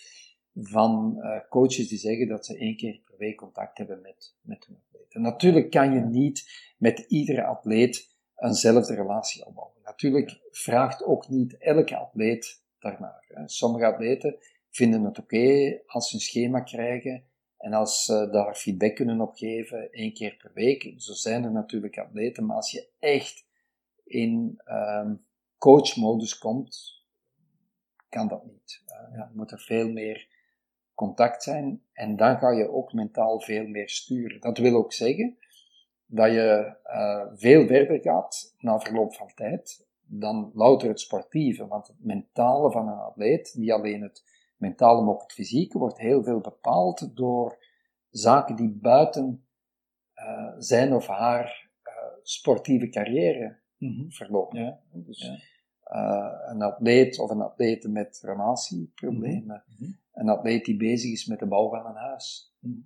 van 0.53 1.15
uh, 1.17 1.39
coaches 1.49 1.87
die 1.87 1.97
zeggen 1.97 2.27
dat 2.27 2.45
ze 2.45 2.57
één 2.57 2.75
keer 2.75 3.01
per 3.05 3.17
week 3.17 3.37
contact 3.37 3.77
hebben 3.77 4.01
met, 4.01 4.35
met 4.41 4.65
hun 4.65 4.77
atleten. 4.85 5.21
Natuurlijk 5.21 5.71
kan 5.71 5.93
je 5.93 5.99
niet 5.99 6.49
met 6.77 6.99
iedere 6.99 7.43
atleet 7.43 8.15
eenzelfde 8.35 8.95
relatie 8.95 9.45
opbouwen. 9.45 9.81
Natuurlijk 9.83 10.39
vraagt 10.51 11.03
ook 11.03 11.29
niet 11.29 11.57
elke 11.57 11.97
atleet 11.97 12.63
daarnaar. 12.79 13.41
Sommige 13.45 13.85
atleten 13.85 14.35
vinden 14.71 15.03
het 15.03 15.19
oké 15.19 15.79
als 15.85 16.09
ze 16.09 16.15
een 16.15 16.21
schema 16.21 16.59
krijgen 16.59 17.23
en 17.57 17.73
als 17.73 18.05
ze 18.05 18.29
daar 18.31 18.55
feedback 18.55 18.95
kunnen 18.95 19.21
op 19.21 19.35
geven, 19.35 19.91
één 19.91 20.13
keer 20.13 20.35
per 20.35 20.51
week. 20.53 20.93
Zo 20.97 21.13
zijn 21.13 21.43
er 21.43 21.51
natuurlijk 21.51 21.97
atleten, 21.97 22.45
maar 22.45 22.55
als 22.55 22.71
je 22.71 22.87
echt 22.99 23.45
in 24.03 24.61
um, 24.65 25.25
coachmodus 25.57 26.37
komt, 26.37 27.03
kan 28.09 28.27
dat 28.27 28.45
niet. 28.45 28.83
Uh, 28.87 29.17
ja, 29.17 29.31
moet 29.33 29.51
er 29.51 29.59
veel 29.59 29.91
meer 29.91 30.27
contact 30.93 31.43
zijn 31.43 31.83
en 31.93 32.15
dan 32.15 32.37
ga 32.37 32.51
je 32.51 32.69
ook 32.69 32.93
mentaal 32.93 33.41
veel 33.41 33.67
meer 33.67 33.89
sturen. 33.89 34.41
Dat 34.41 34.57
wil 34.57 34.75
ook 34.75 34.93
zeggen 34.93 35.37
dat 36.05 36.31
je 36.31 36.77
uh, 36.85 37.25
veel 37.33 37.67
verder 37.67 37.99
gaat 38.01 38.55
na 38.57 38.79
verloop 38.79 39.15
van 39.15 39.31
tijd 39.35 39.89
dan 40.11 40.51
louter 40.53 40.89
het 40.89 40.99
sportieve. 40.99 41.67
Want 41.67 41.87
het 41.87 42.03
mentale 42.03 42.71
van 42.71 42.87
een 42.87 42.99
atleet, 42.99 43.53
niet 43.57 43.71
alleen 43.71 44.01
het 44.01 44.23
mentale, 44.61 45.01
maar 45.01 45.13
ook 45.13 45.21
het 45.21 45.33
fysieke, 45.33 45.77
wordt 45.77 45.97
heel 45.97 46.23
veel 46.23 46.39
bepaald 46.39 47.15
door 47.15 47.65
zaken 48.09 48.55
die 48.55 48.69
buiten 48.69 49.45
uh, 50.15 50.53
zijn 50.57 50.93
of 50.93 51.07
haar 51.07 51.69
uh, 51.83 51.93
sportieve 52.23 52.89
carrière 52.89 53.59
mm 53.77 54.11
verlopen. 54.11 54.63
Ja. 54.63 54.79
Dus 54.93 55.49
een 56.45 56.61
atleet 56.61 57.19
of 57.19 57.29
een 57.29 57.41
atlete 57.41 57.89
met 57.89 58.21
relatieproblemen, 58.23 59.63
mm 59.67 59.75
-hmm. 59.77 59.97
een 60.13 60.29
atleet 60.29 60.65
die 60.65 60.77
bezig 60.77 61.11
is 61.11 61.25
met 61.25 61.39
de 61.39 61.45
bouw 61.45 61.69
van 61.69 61.85
een 61.85 61.95
huis, 61.95 62.55
mhm. 62.59 62.79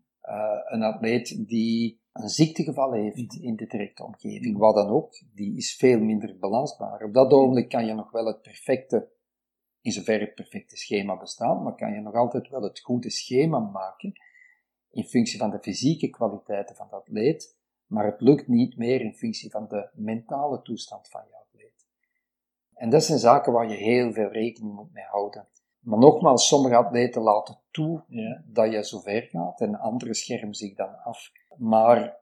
een 0.67 0.83
atleet 0.83 1.47
die 1.47 1.99
een 2.13 2.29
ziektegeval 2.29 2.91
heeft 2.91 3.35
mhm. 3.35 3.43
in 3.43 3.55
de 3.55 3.65
directe 3.65 4.03
omgeving, 4.03 4.57
wat 4.57 4.75
dan 4.75 4.87
ook, 4.87 5.21
die 5.33 5.57
is 5.57 5.75
veel 5.75 5.99
minder 5.99 6.37
belastbaar. 6.39 7.03
Op 7.03 7.13
dat 7.13 7.31
ogenblik 7.31 7.69
kan 7.69 7.85
je 7.85 7.93
nog 7.93 8.11
wel 8.11 8.25
het 8.25 8.41
perfecte, 8.41 9.09
in 9.85 9.91
zover 9.91 10.19
het 10.19 10.35
perfecte 10.35 10.77
schema 10.77 11.17
bestaat, 11.17 11.61
maar 11.61 11.75
kan 11.75 11.93
je 11.93 11.99
nog 11.99 12.13
altijd 12.13 12.49
wel 12.49 12.61
het 12.61 12.79
goede 12.79 13.09
schema 13.09 13.59
maken 13.59 14.13
in 14.91 15.03
functie 15.03 15.39
van 15.39 15.49
de 15.49 15.59
fysieke 15.61 16.09
kwaliteiten 16.09 16.75
van 16.75 16.87
de 16.89 16.95
atleet, 16.95 17.57
maar 17.85 18.05
het 18.05 18.21
lukt 18.21 18.47
niet 18.47 18.77
meer 18.77 19.01
in 19.01 19.13
functie 19.13 19.51
van 19.51 19.67
de 19.67 19.89
mentale 19.93 20.61
toestand 20.61 21.09
van 21.09 21.21
je 21.29 21.37
atleet. 21.37 21.87
En 22.73 22.89
dat 22.89 23.03
zijn 23.03 23.19
zaken 23.19 23.53
waar 23.53 23.69
je 23.69 23.75
heel 23.75 24.13
veel 24.13 24.31
rekening 24.31 24.75
moet 24.75 24.93
mee 24.93 25.03
houden. 25.03 25.47
Maar 25.79 25.99
nogmaals, 25.99 26.47
sommige 26.47 26.75
atleten 26.75 27.21
laten 27.21 27.59
toe 27.71 28.03
ja. 28.07 28.43
dat 28.45 28.71
je 28.71 28.85
zo 28.85 28.99
ver 28.99 29.21
gaat 29.21 29.61
en 29.61 29.79
anderen 29.79 30.15
schermen 30.15 30.55
zich 30.55 30.75
dan 30.75 31.03
af. 31.03 31.31
Maar 31.57 32.17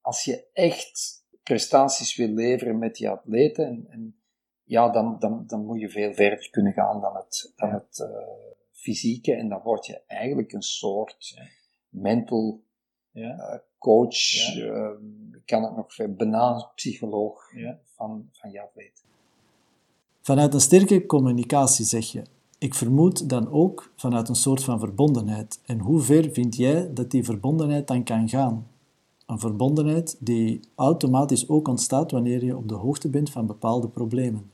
als 0.00 0.24
je 0.24 0.50
echt 0.52 1.24
prestaties 1.42 2.16
wil 2.16 2.28
leveren 2.28 2.78
met 2.78 2.94
die 2.94 3.08
atleten, 3.08 3.66
en, 3.66 3.86
en 3.88 4.19
ja, 4.70 4.88
dan, 4.88 5.16
dan, 5.18 5.44
dan 5.46 5.64
moet 5.64 5.80
je 5.80 5.88
veel 5.88 6.12
verder 6.12 6.50
kunnen 6.50 6.72
gaan 6.72 7.00
dan 7.00 7.14
het, 7.14 7.52
dan 7.56 7.70
het 7.70 7.98
uh, 7.98 8.08
fysieke. 8.72 9.34
En 9.34 9.48
dan 9.48 9.60
word 9.62 9.86
je 9.86 10.02
eigenlijk 10.06 10.52
een 10.52 10.62
soort 10.62 11.28
ja. 11.28 11.42
mental 11.88 12.60
ja. 13.10 13.36
Uh, 13.36 13.58
coach, 13.78 14.16
ja. 14.16 14.64
uh, 14.64 14.90
kan 15.44 15.62
het 15.62 15.76
nog 15.76 16.16
banaanpsycholoog 16.16 17.42
van, 17.84 18.28
van 18.32 18.50
je 18.50 18.62
atleten. 18.62 19.04
Vanuit 20.20 20.54
een 20.54 20.60
sterke 20.60 21.06
communicatie 21.06 21.84
zeg 21.84 22.04
je, 22.04 22.22
ik 22.58 22.74
vermoed 22.74 23.28
dan 23.28 23.50
ook 23.50 23.92
vanuit 23.96 24.28
een 24.28 24.34
soort 24.34 24.64
van 24.64 24.78
verbondenheid. 24.78 25.60
En 25.64 25.78
hoe 25.78 26.00
ver 26.00 26.32
vind 26.32 26.56
jij 26.56 26.92
dat 26.92 27.10
die 27.10 27.24
verbondenheid 27.24 27.88
dan 27.88 28.04
kan 28.04 28.28
gaan? 28.28 28.66
Een 29.26 29.38
verbondenheid 29.38 30.16
die 30.20 30.60
automatisch 30.74 31.48
ook 31.48 31.68
ontstaat 31.68 32.10
wanneer 32.10 32.44
je 32.44 32.56
op 32.56 32.68
de 32.68 32.74
hoogte 32.74 33.10
bent 33.10 33.30
van 33.30 33.46
bepaalde 33.46 33.88
problemen. 33.88 34.50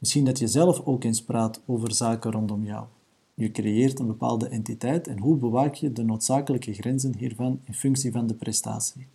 Misschien 0.00 0.24
dat 0.24 0.38
je 0.38 0.46
zelf 0.46 0.86
ook 0.86 1.04
eens 1.04 1.24
praat 1.24 1.62
over 1.66 1.92
zaken 1.92 2.32
rondom 2.32 2.64
jou. 2.64 2.86
Je 3.34 3.50
creëert 3.50 3.98
een 3.98 4.06
bepaalde 4.06 4.48
entiteit 4.48 5.08
en 5.08 5.18
hoe 5.18 5.36
bewaak 5.36 5.74
je 5.74 5.92
de 5.92 6.04
noodzakelijke 6.04 6.74
grenzen 6.74 7.16
hiervan 7.16 7.60
in 7.64 7.74
functie 7.74 8.12
van 8.12 8.26
de 8.26 8.34
prestatie? 8.34 9.06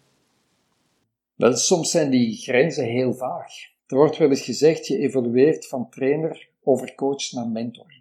Wel, 1.35 1.55
soms 1.55 1.91
zijn 1.91 2.09
die 2.09 2.35
grenzen 2.35 2.85
heel 2.85 3.13
vaag. 3.13 3.53
Er 3.87 3.95
wordt 3.95 4.17
wel 4.17 4.29
eens 4.29 4.41
gezegd, 4.41 4.87
je 4.87 4.97
evolueert 4.97 5.67
van 5.67 5.89
trainer 5.89 6.49
over 6.63 6.95
coach 6.95 7.31
naar 7.31 7.47
mentor. 7.47 7.93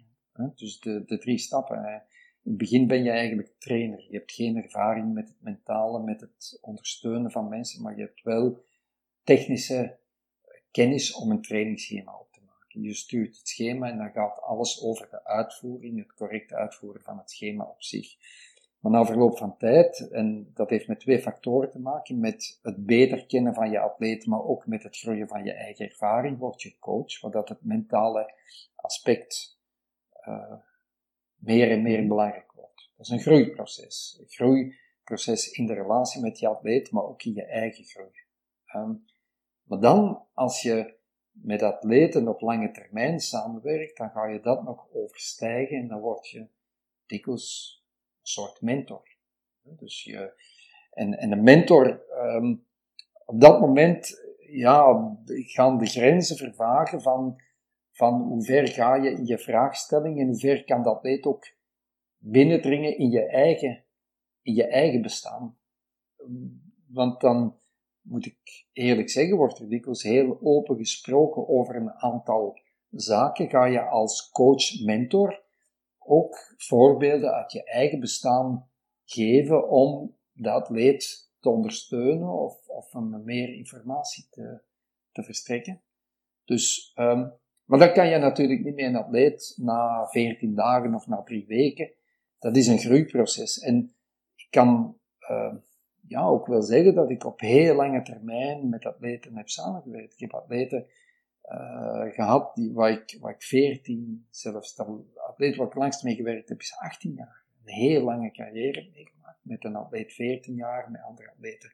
Dus 0.55 0.79
de, 0.79 1.03
de 1.05 1.17
drie 1.17 1.37
stappen. 1.37 1.77
In 2.43 2.51
het 2.51 2.57
begin 2.57 2.87
ben 2.87 3.03
je 3.03 3.09
eigenlijk 3.09 3.53
trainer. 3.57 4.05
Je 4.09 4.17
hebt 4.17 4.31
geen 4.31 4.55
ervaring 4.55 5.13
met 5.13 5.27
het 5.27 5.41
mentale, 5.41 6.03
met 6.03 6.21
het 6.21 6.57
ondersteunen 6.61 7.31
van 7.31 7.49
mensen, 7.49 7.81
maar 7.81 7.95
je 7.95 8.01
hebt 8.01 8.23
wel 8.23 8.63
technische 9.23 9.97
kennis 10.71 11.13
om 11.13 11.31
een 11.31 11.41
trainingsschema 11.41 12.17
op. 12.19 12.34
Je 12.81 12.93
stuurt 12.93 13.37
het 13.37 13.47
schema 13.47 13.89
en 13.89 13.97
dan 13.97 14.11
gaat 14.11 14.41
alles 14.41 14.81
over 14.83 15.07
de 15.09 15.25
uitvoering, 15.25 15.97
het 15.97 16.13
correcte 16.13 16.55
uitvoeren 16.55 17.01
van 17.01 17.17
het 17.17 17.31
schema 17.31 17.63
op 17.63 17.83
zich. 17.83 18.15
Maar 18.79 18.91
na 18.91 19.05
verloop 19.05 19.37
van 19.37 19.57
tijd, 19.57 20.09
en 20.11 20.51
dat 20.53 20.69
heeft 20.69 20.87
met 20.87 20.99
twee 20.99 21.21
factoren 21.21 21.69
te 21.69 21.79
maken, 21.79 22.19
met 22.19 22.59
het 22.61 22.85
beter 22.85 23.25
kennen 23.25 23.53
van 23.53 23.69
je 23.69 23.79
atleet, 23.79 24.25
maar 24.25 24.43
ook 24.43 24.67
met 24.67 24.83
het 24.83 24.97
groeien 24.97 25.27
van 25.27 25.43
je 25.43 25.53
eigen 25.53 25.85
ervaring, 25.85 26.37
word 26.37 26.61
je 26.61 26.79
coach, 26.79 27.11
zodat 27.11 27.49
het 27.49 27.63
mentale 27.63 28.33
aspect 28.75 29.59
uh, 30.27 30.53
meer 31.35 31.71
en 31.71 31.81
meer 31.81 32.07
belangrijk 32.07 32.51
wordt. 32.51 32.91
Dat 32.97 33.05
is 33.05 33.11
een 33.11 33.19
groeiproces. 33.19 34.17
Een 34.19 34.27
groeiproces 34.27 35.51
in 35.51 35.65
de 35.65 35.73
relatie 35.73 36.21
met 36.21 36.39
je 36.39 36.47
atleet, 36.47 36.91
maar 36.91 37.03
ook 37.03 37.23
in 37.23 37.33
je 37.33 37.45
eigen 37.45 37.83
groei. 37.83 38.11
Um, 38.75 39.05
maar 39.63 39.79
dan, 39.79 40.25
als 40.33 40.61
je 40.61 40.95
met 41.41 41.61
atleten 41.61 42.27
op 42.27 42.41
lange 42.41 42.71
termijn 42.71 43.19
samenwerkt, 43.19 43.97
dan 43.97 44.09
ga 44.09 44.25
je 44.25 44.39
dat 44.39 44.63
nog 44.63 44.87
overstijgen 44.93 45.77
en 45.77 45.87
dan 45.87 45.99
word 45.99 46.27
je 46.29 46.47
dikwijls 47.05 47.83
een 48.21 48.27
soort 48.27 48.61
mentor. 48.61 49.03
Dus 49.61 50.03
je, 50.03 50.33
en, 50.91 51.17
en 51.17 51.31
een 51.31 51.43
mentor, 51.43 52.01
um, 52.23 52.65
op 53.25 53.41
dat 53.41 53.59
moment, 53.59 54.23
ja, 54.39 55.13
gaan 55.25 55.77
de 55.77 55.85
grenzen 55.85 56.37
vervagen 56.37 57.01
van 57.01 57.43
van 57.95 58.21
hoe 58.21 58.43
ver 58.43 58.67
ga 58.67 58.95
je 58.95 59.11
in 59.11 59.25
je 59.25 59.37
vraagstelling 59.37 60.19
en 60.19 60.27
hoe 60.27 60.39
ver 60.39 60.63
kan 60.63 60.83
dat 60.83 61.03
leed 61.03 61.25
ook 61.25 61.53
binnendringen 62.17 62.97
in 62.97 63.09
je 63.09 63.25
eigen, 63.27 63.83
in 64.41 64.53
je 64.53 64.67
eigen 64.67 65.01
bestaan. 65.01 65.57
Want 66.87 67.21
dan 67.21 67.59
moet 68.05 68.25
ik 68.25 68.65
eerlijk 68.71 69.09
zeggen, 69.09 69.37
wordt 69.37 69.59
er 69.59 69.69
dikwijls 69.69 70.03
heel 70.03 70.39
open 70.41 70.77
gesproken 70.77 71.47
over 71.47 71.75
een 71.75 71.91
aantal 71.91 72.59
zaken. 72.89 73.49
Ga 73.49 73.65
je 73.65 73.81
als 73.81 74.29
coach, 74.29 74.83
mentor 74.83 75.43
ook 75.99 76.53
voorbeelden 76.57 77.33
uit 77.33 77.51
je 77.51 77.63
eigen 77.63 77.99
bestaan 77.99 78.69
geven 79.05 79.69
om 79.69 80.15
de 80.31 80.49
atleet 80.49 81.31
te 81.39 81.49
ondersteunen 81.49 82.29
of, 82.29 82.67
of 82.67 82.91
hem 82.91 83.23
meer 83.23 83.53
informatie 83.53 84.27
te, 84.29 84.61
te 85.11 85.23
verstrekken. 85.23 85.81
Dus 86.45 86.91
um, 86.95 87.33
maar 87.65 87.79
dat 87.79 87.91
kan 87.91 88.07
je 88.07 88.17
natuurlijk 88.17 88.63
niet 88.63 88.75
meer 88.75 88.87
een 88.87 88.95
atleet 88.95 89.53
na 89.57 90.07
14 90.07 90.55
dagen 90.55 90.95
of 90.95 91.07
na 91.07 91.23
drie 91.23 91.45
weken. 91.47 91.91
Dat 92.39 92.55
is 92.55 92.67
een 92.67 92.79
groeiproces. 92.79 93.59
En 93.59 93.95
ik 94.35 94.47
kan 94.49 94.97
uh, 95.29 95.53
ja, 96.07 96.25
ook 96.25 96.47
wel 96.47 96.61
zeggen 96.61 96.95
dat 96.95 97.09
ik 97.09 97.25
op 97.25 97.39
heel 97.39 97.75
lange 97.75 98.01
termijn 98.01 98.69
met 98.69 98.85
atleten 98.85 99.37
heb 99.37 99.49
samengewerkt. 99.49 100.13
Ik 100.13 100.19
heb 100.19 100.33
atleten 100.33 100.87
uh, 101.43 102.13
gehad 102.13 102.55
die, 102.55 102.73
waar, 102.73 102.91
ik, 102.91 103.17
waar 103.19 103.33
ik 103.33 103.43
14, 103.43 104.27
zelfs 104.29 104.75
de 104.75 105.03
atleet 105.27 105.55
waar 105.55 105.67
ik 105.67 105.75
langst 105.75 106.03
mee 106.03 106.15
gewerkt 106.15 106.49
heb, 106.49 106.59
is 106.59 106.77
18 106.77 107.13
jaar. 107.13 107.43
Een 107.63 107.73
heel 107.73 108.03
lange 108.03 108.31
carrière 108.31 108.89
meegemaakt. 108.93 109.39
Met 109.41 109.63
een 109.63 109.75
atleet 109.75 110.13
14 110.13 110.55
jaar, 110.55 110.91
met 110.91 111.01
andere 111.01 111.29
atleten 111.29 111.73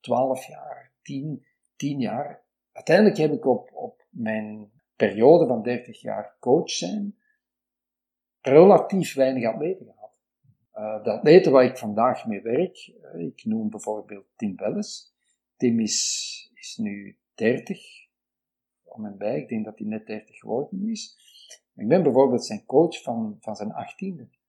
12 0.00 0.46
jaar, 0.46 0.92
10, 1.02 1.46
10 1.76 1.98
jaar. 1.98 2.42
Uiteindelijk 2.72 3.16
heb 3.16 3.32
ik 3.32 3.46
op, 3.46 3.70
op 3.72 4.06
mijn 4.10 4.70
periode 4.96 5.46
van 5.46 5.62
30 5.62 6.00
jaar 6.00 6.36
coach 6.40 6.70
zijn, 6.70 7.16
relatief 8.40 9.14
weinig 9.14 9.52
atleten 9.52 9.86
gehad. 9.86 10.01
Uh, 10.74 11.04
de 11.04 11.12
atleten 11.12 11.52
waar 11.52 11.64
ik 11.64 11.78
vandaag 11.78 12.26
mee 12.26 12.42
werk, 12.42 12.92
uh, 13.14 13.26
ik 13.26 13.44
noem 13.44 13.70
bijvoorbeeld 13.70 14.26
Tim 14.36 14.56
Welles. 14.56 15.14
Tim 15.56 15.80
is, 15.80 16.50
is 16.54 16.76
nu 16.76 17.18
30, 17.34 17.80
om 18.82 19.06
en 19.06 19.18
bij, 19.18 19.40
ik 19.40 19.48
denk 19.48 19.64
dat 19.64 19.78
hij 19.78 19.88
net 19.88 20.06
30 20.06 20.36
geworden 20.36 20.88
is. 20.88 21.16
Ik 21.74 21.88
ben 21.88 22.02
bijvoorbeeld 22.02 22.44
zijn 22.44 22.64
coach 22.64 23.02
van, 23.02 23.36
van 23.40 23.56
zijn 23.56 23.72
18e. 23.72 24.40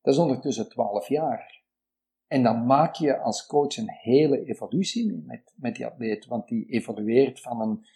Dat 0.00 0.14
is 0.14 0.20
ondertussen 0.20 0.68
12 0.68 1.08
jaar. 1.08 1.62
En 2.26 2.42
dan 2.42 2.66
maak 2.66 2.94
je 2.94 3.18
als 3.18 3.46
coach 3.46 3.76
een 3.76 3.90
hele 3.90 4.44
evolutie 4.44 5.06
mee 5.06 5.22
met, 5.26 5.52
met 5.56 5.76
die 5.76 5.86
atleet, 5.86 6.26
want 6.26 6.48
die 6.48 6.66
evolueert 6.66 7.40
van 7.40 7.60
een 7.60 7.86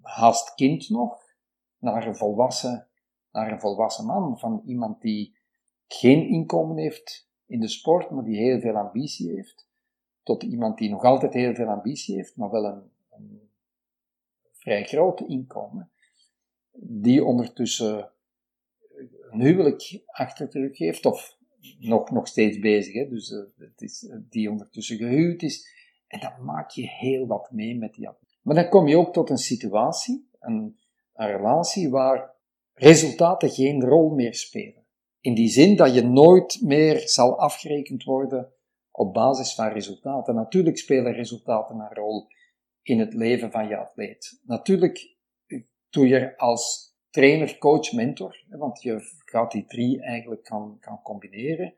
haast 0.00 0.54
kind 0.54 0.88
nog 0.88 1.22
naar 1.78 2.06
een 2.06 2.16
volwassen, 2.16 2.88
naar 3.30 3.52
een 3.52 3.60
volwassen 3.60 4.06
man, 4.06 4.38
van 4.38 4.62
iemand 4.64 5.00
die 5.00 5.35
geen 5.88 6.28
inkomen 6.28 6.76
heeft 6.76 7.28
in 7.46 7.60
de 7.60 7.68
sport, 7.68 8.10
maar 8.10 8.24
die 8.24 8.36
heel 8.36 8.60
veel 8.60 8.76
ambitie 8.76 9.30
heeft, 9.30 9.68
tot 10.22 10.42
iemand 10.42 10.78
die 10.78 10.90
nog 10.90 11.04
altijd 11.04 11.34
heel 11.34 11.54
veel 11.54 11.68
ambitie 11.68 12.16
heeft, 12.16 12.36
maar 12.36 12.50
wel 12.50 12.64
een, 12.64 12.90
een 13.10 13.50
vrij 14.52 14.84
groot 14.84 15.20
inkomen, 15.20 15.90
die 16.72 17.24
ondertussen 17.24 18.10
een 19.30 19.40
huwelijk 19.40 20.02
achter 20.06 20.50
de 20.50 20.60
rug 20.60 20.78
heeft, 20.78 21.06
of 21.06 21.38
nog, 21.78 22.10
nog 22.10 22.28
steeds 22.28 22.58
bezig, 22.58 22.94
hè? 22.94 23.08
dus 23.08 23.30
uh, 23.30 23.44
het 23.56 23.80
is, 23.80 24.12
die 24.30 24.50
ondertussen 24.50 24.96
gehuwd 24.96 25.42
is, 25.42 25.74
en 26.06 26.20
dan 26.20 26.44
maak 26.44 26.70
je 26.70 26.88
heel 26.88 27.26
wat 27.26 27.50
mee 27.50 27.78
met 27.78 27.94
die 27.94 28.08
Maar 28.42 28.54
dan 28.54 28.68
kom 28.68 28.86
je 28.86 28.96
ook 28.96 29.12
tot 29.12 29.30
een 29.30 29.36
situatie, 29.36 30.28
een 30.40 30.78
relatie 31.12 31.90
waar 31.90 32.34
resultaten 32.74 33.50
geen 33.50 33.84
rol 33.84 34.10
meer 34.10 34.34
spelen. 34.34 34.85
In 35.26 35.34
die 35.34 35.48
zin 35.48 35.76
dat 35.76 35.94
je 35.94 36.04
nooit 36.04 36.58
meer 36.62 37.08
zal 37.08 37.38
afgerekend 37.38 38.04
worden 38.04 38.52
op 38.90 39.14
basis 39.14 39.54
van 39.54 39.68
resultaten. 39.68 40.34
Natuurlijk 40.34 40.78
spelen 40.78 41.12
resultaten 41.12 41.78
een 41.78 41.94
rol 41.94 42.26
in 42.82 42.98
het 42.98 43.14
leven 43.14 43.50
van 43.50 43.68
je 43.68 43.76
atleet. 43.76 44.40
Natuurlijk 44.42 45.16
doe 45.90 46.08
je 46.08 46.38
als 46.38 46.94
trainer, 47.10 47.58
coach, 47.58 47.92
mentor, 47.92 48.44
want 48.48 48.82
je 48.82 49.00
gaat 49.24 49.52
die 49.52 49.64
drie 49.64 50.02
eigenlijk 50.02 50.44
kan, 50.44 50.76
kan 50.80 51.02
combineren, 51.02 51.74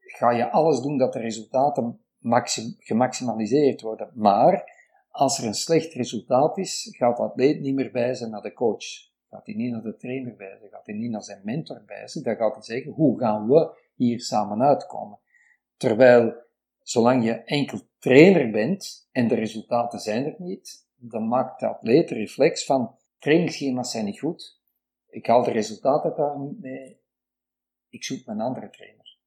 ga 0.00 0.30
je 0.30 0.50
alles 0.50 0.80
doen 0.80 0.98
dat 0.98 1.12
de 1.12 1.20
resultaten 1.20 2.00
maxim, 2.18 2.74
gemaximaliseerd 2.78 3.80
worden. 3.80 4.10
Maar 4.14 4.72
als 5.08 5.38
er 5.38 5.46
een 5.46 5.54
slecht 5.54 5.92
resultaat 5.92 6.58
is, 6.58 6.88
gaat 6.90 7.16
de 7.16 7.22
atleet 7.22 7.60
niet 7.60 7.74
meer 7.74 7.92
wijzen 7.92 8.30
naar 8.30 8.42
de 8.42 8.52
coach. 8.52 9.09
Gaat 9.30 9.46
hij 9.46 9.54
niet 9.54 9.70
naar 9.70 9.82
de 9.82 9.96
trainer 9.96 10.36
wijzen, 10.36 10.68
gaat 10.68 10.86
hij 10.86 10.94
niet 10.94 11.10
naar 11.10 11.22
zijn 11.22 11.40
mentor 11.44 11.82
wijzen, 11.86 12.22
dan 12.22 12.36
gaat 12.36 12.54
hij 12.54 12.62
zeggen, 12.62 12.92
hoe 12.92 13.18
gaan 13.18 13.48
we 13.48 13.78
hier 13.94 14.20
samen 14.20 14.62
uitkomen? 14.62 15.18
Terwijl, 15.76 16.34
zolang 16.82 17.24
je 17.24 17.32
enkel 17.32 17.80
trainer 17.98 18.50
bent 18.50 19.08
en 19.12 19.28
de 19.28 19.34
resultaten 19.34 19.98
zijn 19.98 20.24
er 20.24 20.34
niet, 20.38 20.88
dan 20.96 21.28
maakt 21.28 21.60
de 21.60 21.66
atleet 21.66 22.08
de 22.08 22.14
reflex 22.14 22.64
van, 22.64 22.98
trainingsschema's 23.18 23.90
zijn 23.90 24.04
niet 24.04 24.18
goed, 24.18 24.60
ik 25.06 25.26
haal 25.26 25.42
de 25.42 25.50
resultaten 25.50 26.16
daar 26.16 26.38
niet 26.38 26.60
mee, 26.60 27.00
ik 27.88 28.04
zoek 28.04 28.26
mijn 28.26 28.40
andere 28.40 28.70
trainer. 28.70 29.18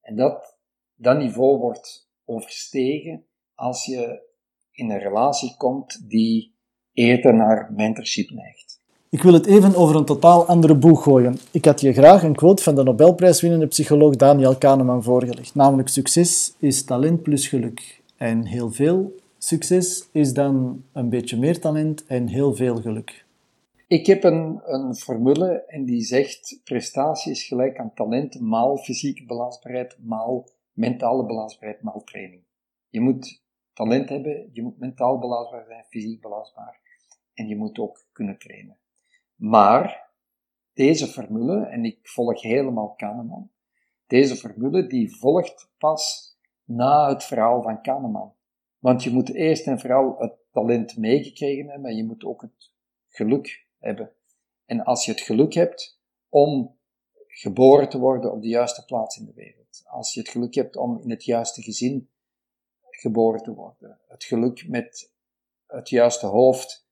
En 0.00 0.16
dat, 0.16 0.58
dat 0.94 1.18
niveau 1.18 1.58
wordt 1.58 2.10
overstegen 2.24 3.26
als 3.54 3.84
je 3.84 4.30
in 4.70 4.90
een 4.90 4.98
relatie 4.98 5.56
komt 5.56 6.08
die 6.08 6.56
eerder 6.92 7.34
naar 7.34 7.72
mentorship 7.72 8.30
neigt. 8.30 8.71
Ik 9.12 9.22
wil 9.22 9.32
het 9.32 9.46
even 9.46 9.74
over 9.74 9.96
een 9.96 10.04
totaal 10.04 10.46
andere 10.46 10.74
boeg 10.74 11.02
gooien. 11.02 11.36
Ik 11.50 11.64
had 11.64 11.80
je 11.80 11.92
graag 11.92 12.22
een 12.22 12.34
quote 12.34 12.62
van 12.62 12.74
de 12.74 12.82
Nobelprijswinnende 12.82 13.66
psycholoog 13.66 14.16
Daniel 14.16 14.56
Kahneman 14.56 15.02
voorgelegd, 15.02 15.54
namelijk 15.54 15.88
succes 15.88 16.54
is 16.58 16.84
talent 16.84 17.22
plus 17.22 17.48
geluk. 17.48 18.02
En 18.16 18.46
heel 18.46 18.70
veel 18.70 19.14
succes 19.38 20.08
is 20.12 20.32
dan 20.32 20.84
een 20.92 21.08
beetje 21.08 21.38
meer 21.38 21.60
talent 21.60 22.06
en 22.06 22.26
heel 22.26 22.54
veel 22.54 22.80
geluk. 22.80 23.24
Ik 23.86 24.06
heb 24.06 24.24
een, 24.24 24.60
een 24.64 24.94
formule 24.94 25.64
en 25.66 25.84
die 25.84 26.02
zegt 26.02 26.60
prestatie 26.64 27.32
is 27.32 27.44
gelijk 27.44 27.78
aan 27.78 27.94
talent 27.94 28.40
maal 28.40 28.76
fysieke 28.76 29.24
belastbaarheid 29.24 29.96
maal 30.00 30.48
mentale 30.72 31.26
belastbaarheid 31.26 31.82
maal 31.82 32.02
training. 32.04 32.42
Je 32.88 33.00
moet 33.00 33.42
talent 33.72 34.08
hebben, 34.08 34.50
je 34.52 34.62
moet 34.62 34.78
mentaal 34.78 35.18
belastbaar 35.18 35.64
zijn, 35.68 35.84
fysiek 35.88 36.20
belastbaar 36.20 36.80
en 37.34 37.48
je 37.48 37.56
moet 37.56 37.78
ook 37.78 38.04
kunnen 38.12 38.38
trainen. 38.38 38.80
Maar 39.42 40.10
deze 40.72 41.06
formule, 41.06 41.66
en 41.66 41.84
ik 41.84 41.98
volg 42.02 42.42
helemaal 42.42 42.94
Kahneman, 42.94 43.50
deze 44.06 44.36
formule 44.36 44.86
die 44.86 45.16
volgt 45.16 45.70
pas 45.78 46.36
na 46.64 47.08
het 47.08 47.24
verhaal 47.24 47.62
van 47.62 47.82
Kahneman. 47.82 48.34
Want 48.78 49.02
je 49.02 49.10
moet 49.10 49.34
eerst 49.34 49.66
en 49.66 49.80
vooral 49.80 50.18
het 50.18 50.34
talent 50.50 50.96
meegekregen 50.96 51.68
hebben, 51.68 51.96
je 51.96 52.04
moet 52.04 52.24
ook 52.24 52.42
het 52.42 52.72
geluk 53.08 53.66
hebben. 53.78 54.12
En 54.64 54.84
als 54.84 55.04
je 55.04 55.10
het 55.10 55.20
geluk 55.20 55.54
hebt 55.54 56.00
om 56.28 56.78
geboren 57.26 57.88
te 57.88 57.98
worden 57.98 58.32
op 58.32 58.42
de 58.42 58.48
juiste 58.48 58.84
plaats 58.84 59.16
in 59.16 59.24
de 59.24 59.34
wereld, 59.34 59.82
als 59.84 60.14
je 60.14 60.20
het 60.20 60.28
geluk 60.28 60.54
hebt 60.54 60.76
om 60.76 61.00
in 61.02 61.10
het 61.10 61.24
juiste 61.24 61.62
gezin 61.62 62.10
geboren 62.80 63.42
te 63.42 63.54
worden, 63.54 64.00
het 64.08 64.24
geluk 64.24 64.68
met 64.68 65.12
het 65.66 65.88
juiste 65.88 66.26
hoofd 66.26 66.88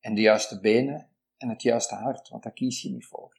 en 0.00 0.14
de 0.14 0.20
juiste 0.20 0.60
benen 0.60 1.10
en 1.36 1.48
het 1.48 1.62
juiste 1.62 1.94
hart, 1.94 2.28
want 2.28 2.42
daar 2.42 2.52
kies 2.52 2.82
je 2.82 2.90
niet 2.90 3.06
voor. 3.06 3.38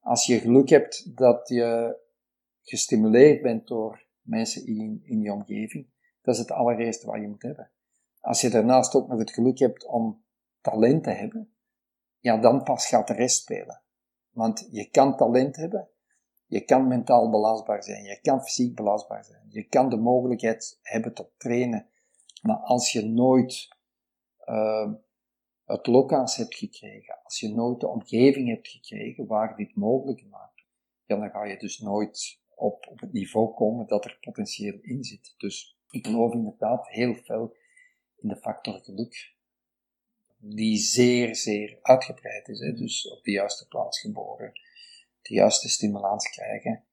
Als 0.00 0.26
je 0.26 0.40
geluk 0.40 0.68
hebt 0.68 1.16
dat 1.16 1.48
je 1.48 1.96
gestimuleerd 2.62 3.42
bent 3.42 3.66
door 3.66 4.06
mensen 4.20 4.66
in, 4.66 5.00
in 5.04 5.20
je 5.20 5.32
omgeving, 5.32 5.88
dat 6.22 6.34
is 6.34 6.40
het 6.40 6.50
allereerste 6.50 7.06
wat 7.06 7.20
je 7.20 7.28
moet 7.28 7.42
hebben. 7.42 7.70
Als 8.20 8.40
je 8.40 8.50
daarnaast 8.50 8.94
ook 8.94 9.08
nog 9.08 9.18
het 9.18 9.30
geluk 9.30 9.58
hebt 9.58 9.86
om 9.86 10.24
talent 10.60 11.04
te 11.04 11.10
hebben, 11.10 11.54
ja, 12.18 12.36
dan 12.36 12.62
pas 12.62 12.86
gaat 12.86 13.06
de 13.06 13.14
rest 13.14 13.40
spelen. 13.40 13.82
Want 14.30 14.68
je 14.70 14.90
kan 14.90 15.16
talent 15.16 15.56
hebben, 15.56 15.88
je 16.46 16.64
kan 16.64 16.88
mentaal 16.88 17.30
belastbaar 17.30 17.82
zijn, 17.82 18.04
je 18.04 18.20
kan 18.20 18.42
fysiek 18.42 18.74
belastbaar 18.74 19.24
zijn, 19.24 19.46
je 19.48 19.62
kan 19.62 19.88
de 19.88 19.96
mogelijkheid 19.96 20.78
hebben 20.82 21.14
tot 21.14 21.30
trainen. 21.36 21.88
Maar 22.42 22.56
als 22.56 22.92
je 22.92 23.06
nooit 23.06 23.68
uh, 24.46 24.92
het 25.64 25.86
lokaas 25.86 26.36
hebt 26.36 26.54
gekregen, 26.54 27.20
als 27.22 27.40
je 27.40 27.54
nooit 27.54 27.80
de 27.80 27.88
omgeving 27.88 28.48
hebt 28.48 28.68
gekregen 28.68 29.26
waar 29.26 29.56
dit 29.56 29.76
mogelijk 29.76 30.24
maakt, 30.30 30.64
dan 31.06 31.30
ga 31.30 31.44
je 31.44 31.58
dus 31.58 31.78
nooit 31.78 32.40
op, 32.54 32.86
op 32.90 33.00
het 33.00 33.12
niveau 33.12 33.54
komen 33.54 33.86
dat 33.86 34.04
er 34.04 34.18
potentieel 34.20 34.78
in 34.80 35.04
zit. 35.04 35.34
Dus 35.36 35.78
ik 35.90 36.06
geloof 36.06 36.32
inderdaad 36.32 36.88
heel 36.88 37.14
veel 37.14 37.56
in 38.16 38.28
de 38.28 38.36
factor 38.36 38.80
geluk 38.82 39.34
die 40.46 40.78
zeer, 40.78 41.36
zeer 41.36 41.78
uitgebreid 41.82 42.48
is. 42.48 42.58
Hè? 42.58 42.72
Dus 42.72 43.10
op 43.10 43.24
de 43.24 43.30
juiste 43.30 43.68
plaats 43.68 44.00
geboren, 44.00 44.52
de 45.22 45.34
juiste 45.34 45.68
stimulans 45.68 46.30
krijgen. 46.30 46.84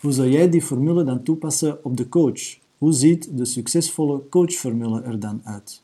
Hoe 0.00 0.12
zou 0.12 0.28
jij 0.28 0.50
die 0.50 0.62
formule 0.62 1.04
dan 1.04 1.22
toepassen 1.22 1.84
op 1.84 1.96
de 1.96 2.08
coach? 2.08 2.58
Hoe 2.78 2.92
ziet 2.92 3.36
de 3.36 3.44
succesvolle 3.44 4.28
coachformule 4.28 5.02
er 5.02 5.20
dan 5.20 5.40
uit? 5.44 5.82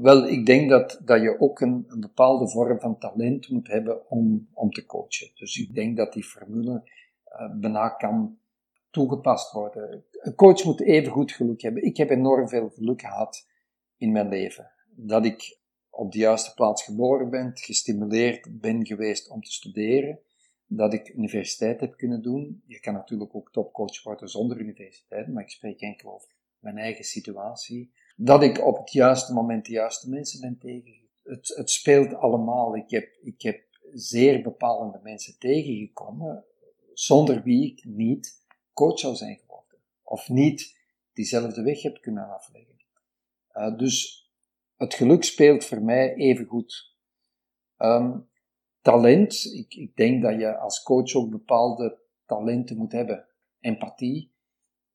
Wel, 0.00 0.28
ik 0.28 0.46
denk 0.46 0.70
dat, 0.70 1.00
dat 1.04 1.22
je 1.22 1.40
ook 1.40 1.60
een, 1.60 1.84
een 1.88 2.00
bepaalde 2.00 2.48
vorm 2.48 2.80
van 2.80 2.98
talent 2.98 3.48
moet 3.48 3.68
hebben 3.68 4.10
om, 4.10 4.48
om 4.52 4.70
te 4.70 4.86
coachen. 4.86 5.30
Dus 5.34 5.56
ik 5.56 5.74
denk 5.74 5.96
dat 5.96 6.12
die 6.12 6.24
formule 6.24 6.90
uh, 7.60 7.96
kan 7.96 8.38
toegepast 8.90 9.52
worden. 9.52 10.04
Een 10.10 10.34
coach 10.34 10.64
moet 10.64 10.80
even 10.80 11.12
goed 11.12 11.32
geluk 11.32 11.62
hebben. 11.62 11.84
Ik 11.84 11.96
heb 11.96 12.10
enorm 12.10 12.48
veel 12.48 12.68
geluk 12.68 13.00
gehad 13.00 13.48
in 13.96 14.12
mijn 14.12 14.28
leven. 14.28 14.70
Dat 14.90 15.24
ik 15.24 15.58
op 15.90 16.12
de 16.12 16.18
juiste 16.18 16.54
plaats 16.54 16.84
geboren 16.84 17.30
bent, 17.30 17.60
gestimuleerd 17.60 18.60
ben 18.60 18.86
geweest 18.86 19.28
om 19.28 19.42
te 19.42 19.52
studeren, 19.52 20.18
dat 20.66 20.92
ik 20.92 21.08
universiteit 21.08 21.80
heb 21.80 21.96
kunnen 21.96 22.22
doen. 22.22 22.62
Je 22.66 22.80
kan 22.80 22.94
natuurlijk 22.94 23.34
ook 23.34 23.52
topcoach 23.52 24.02
worden 24.02 24.28
zonder 24.28 24.58
universiteit, 24.58 25.28
maar 25.28 25.42
ik 25.42 25.50
spreek 25.50 25.80
enkel 25.80 26.14
over 26.14 26.28
mijn 26.58 26.78
eigen 26.78 27.04
situatie. 27.04 27.92
Dat 28.16 28.42
ik 28.42 28.64
op 28.64 28.76
het 28.76 28.92
juiste 28.92 29.32
moment 29.32 29.66
de 29.66 29.72
juiste 29.72 30.08
mensen 30.08 30.40
ben 30.40 30.58
tegengekomen. 30.58 31.00
Het, 31.22 31.48
het 31.56 31.70
speelt 31.70 32.14
allemaal. 32.14 32.76
Ik 32.76 32.90
heb, 32.90 33.18
ik 33.22 33.42
heb 33.42 33.64
zeer 33.92 34.42
bepalende 34.42 35.00
mensen 35.02 35.38
tegengekomen, 35.38 36.44
zonder 36.92 37.42
wie 37.42 37.70
ik 37.72 37.84
niet 37.84 38.44
coach 38.72 38.98
zou 38.98 39.14
zijn 39.14 39.38
geworden. 39.38 39.78
Of 40.02 40.28
niet 40.28 40.78
diezelfde 41.12 41.62
weg 41.62 41.82
heb 41.82 42.00
kunnen 42.00 42.28
afleggen. 42.28 42.76
Uh, 43.52 43.76
dus 43.76 44.26
het 44.76 44.94
geluk 44.94 45.24
speelt 45.24 45.64
voor 45.64 45.82
mij 45.82 46.14
even 46.14 46.46
goed. 46.46 46.96
Ehm, 47.76 48.18
talent, 48.80 49.44
ik, 49.44 49.74
ik 49.74 49.96
denk 49.96 50.22
dat 50.22 50.40
je 50.40 50.58
als 50.58 50.82
coach 50.82 51.14
ook 51.14 51.30
bepaalde 51.30 52.00
talenten 52.26 52.76
moet 52.76 52.92
hebben. 52.92 53.26
Empathie 53.60 54.32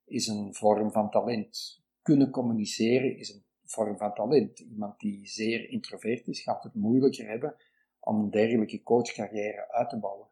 is 0.05 0.27
een 0.27 0.53
vorm 0.53 0.91
van 0.91 1.09
talent. 1.09 1.83
Kunnen 2.07 2.29
communiceren 2.29 3.17
is 3.17 3.29
een 3.29 3.43
vorm 3.63 3.97
van 3.97 4.13
talent. 4.13 4.59
Iemand 4.59 4.99
die 4.99 5.27
zeer 5.27 5.69
introvert 5.69 6.27
is, 6.27 6.41
gaat 6.41 6.63
het 6.63 6.73
moeilijker 6.73 7.27
hebben 7.27 7.55
om 7.99 8.19
een 8.19 8.29
dergelijke 8.29 8.83
coachcarrière 8.83 9.71
uit 9.71 9.89
te 9.89 9.99
bouwen. 9.99 10.27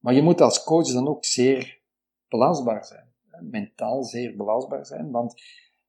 Maar 0.00 0.14
je 0.14 0.22
moet 0.22 0.40
als 0.40 0.64
coach 0.64 0.92
dan 0.92 1.08
ook 1.08 1.24
zeer 1.24 1.80
belastbaar 2.28 2.84
zijn. 2.84 3.12
Mentaal 3.50 4.04
zeer 4.04 4.36
belastbaar 4.36 4.86
zijn, 4.86 5.10
want 5.10 5.42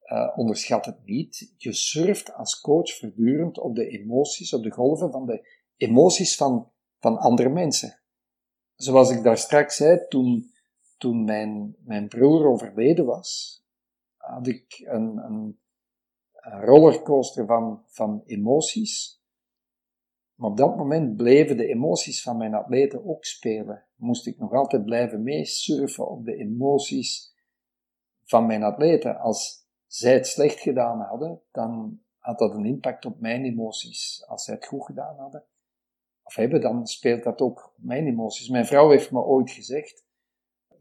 uh, 0.06 0.34
onderschat 0.36 0.86
het 0.86 1.06
niet. 1.06 1.54
Je 1.58 1.74
surft 1.74 2.34
als 2.34 2.62
coach 2.62 2.97
voortdurend 2.97 3.60
op 3.60 3.76
de 3.76 3.88
emoties, 3.88 4.54
op 4.54 4.63
de 4.63 4.71
golven 4.71 5.12
van 5.12 5.26
de 5.26 5.47
emoties 5.78 6.36
van, 6.36 6.71
van 7.00 7.17
andere 7.17 7.50
mensen. 7.50 8.00
Zoals 8.76 9.12
ik 9.12 9.24
daar 9.24 9.38
straks 9.38 9.76
zei, 9.76 10.08
toen, 10.08 10.52
toen 10.97 11.24
mijn, 11.24 11.76
mijn 11.84 12.08
broer 12.08 12.47
overleden 12.47 13.06
was, 13.06 13.61
had 14.32 14.48
ik 14.48 14.84
een, 14.86 15.17
een, 15.17 15.60
rollercoaster 16.41 17.46
van, 17.46 17.84
van 17.88 18.22
emoties. 18.26 19.24
Maar 20.36 20.50
op 20.50 20.58
dat 20.58 20.78
moment 20.78 21.15
bleven 21.15 21.58
de 21.58 21.67
emoties 21.67 22.22
van 22.22 22.38
mijn 22.38 22.54
atleten 22.54 23.06
ook 23.06 23.26
spelen. 23.26 23.86
Moest 23.96 24.28
ik 24.28 24.39
nog 24.39 24.54
altijd 24.54 24.86
blijven 24.86 25.24
meesurfen 25.24 26.10
op 26.10 26.26
de 26.26 26.36
emoties 26.36 27.36
van 28.24 28.46
mijn 28.46 28.63
atleten. 28.63 29.20
Als 29.20 29.67
zij 29.86 30.13
het 30.13 30.28
slecht 30.28 30.60
gedaan 30.60 31.00
hadden, 31.00 31.41
dan 31.52 32.02
had 32.17 32.39
dat 32.39 32.54
een 32.54 32.65
impact 32.65 33.06
op 33.06 33.20
mijn 33.20 33.46
emoties. 33.46 34.26
Als 34.28 34.44
zij 34.44 34.54
het 34.54 34.65
goed 34.65 34.86
gedaan 34.86 35.17
hadden, 35.17 35.46
of 36.24 36.36
hebben, 36.36 36.62
dan 36.62 36.88
speelt 36.88 37.24
dat 37.24 37.41
ook 37.41 37.65
op 37.65 37.84
mijn 37.84 38.08
emoties. 38.08 38.50
Mijn 38.50 38.65
vrouw 38.65 38.89
heeft 38.89 39.12
me 39.12 39.20
ooit 39.20 39.52
gezegd, 39.52 40.06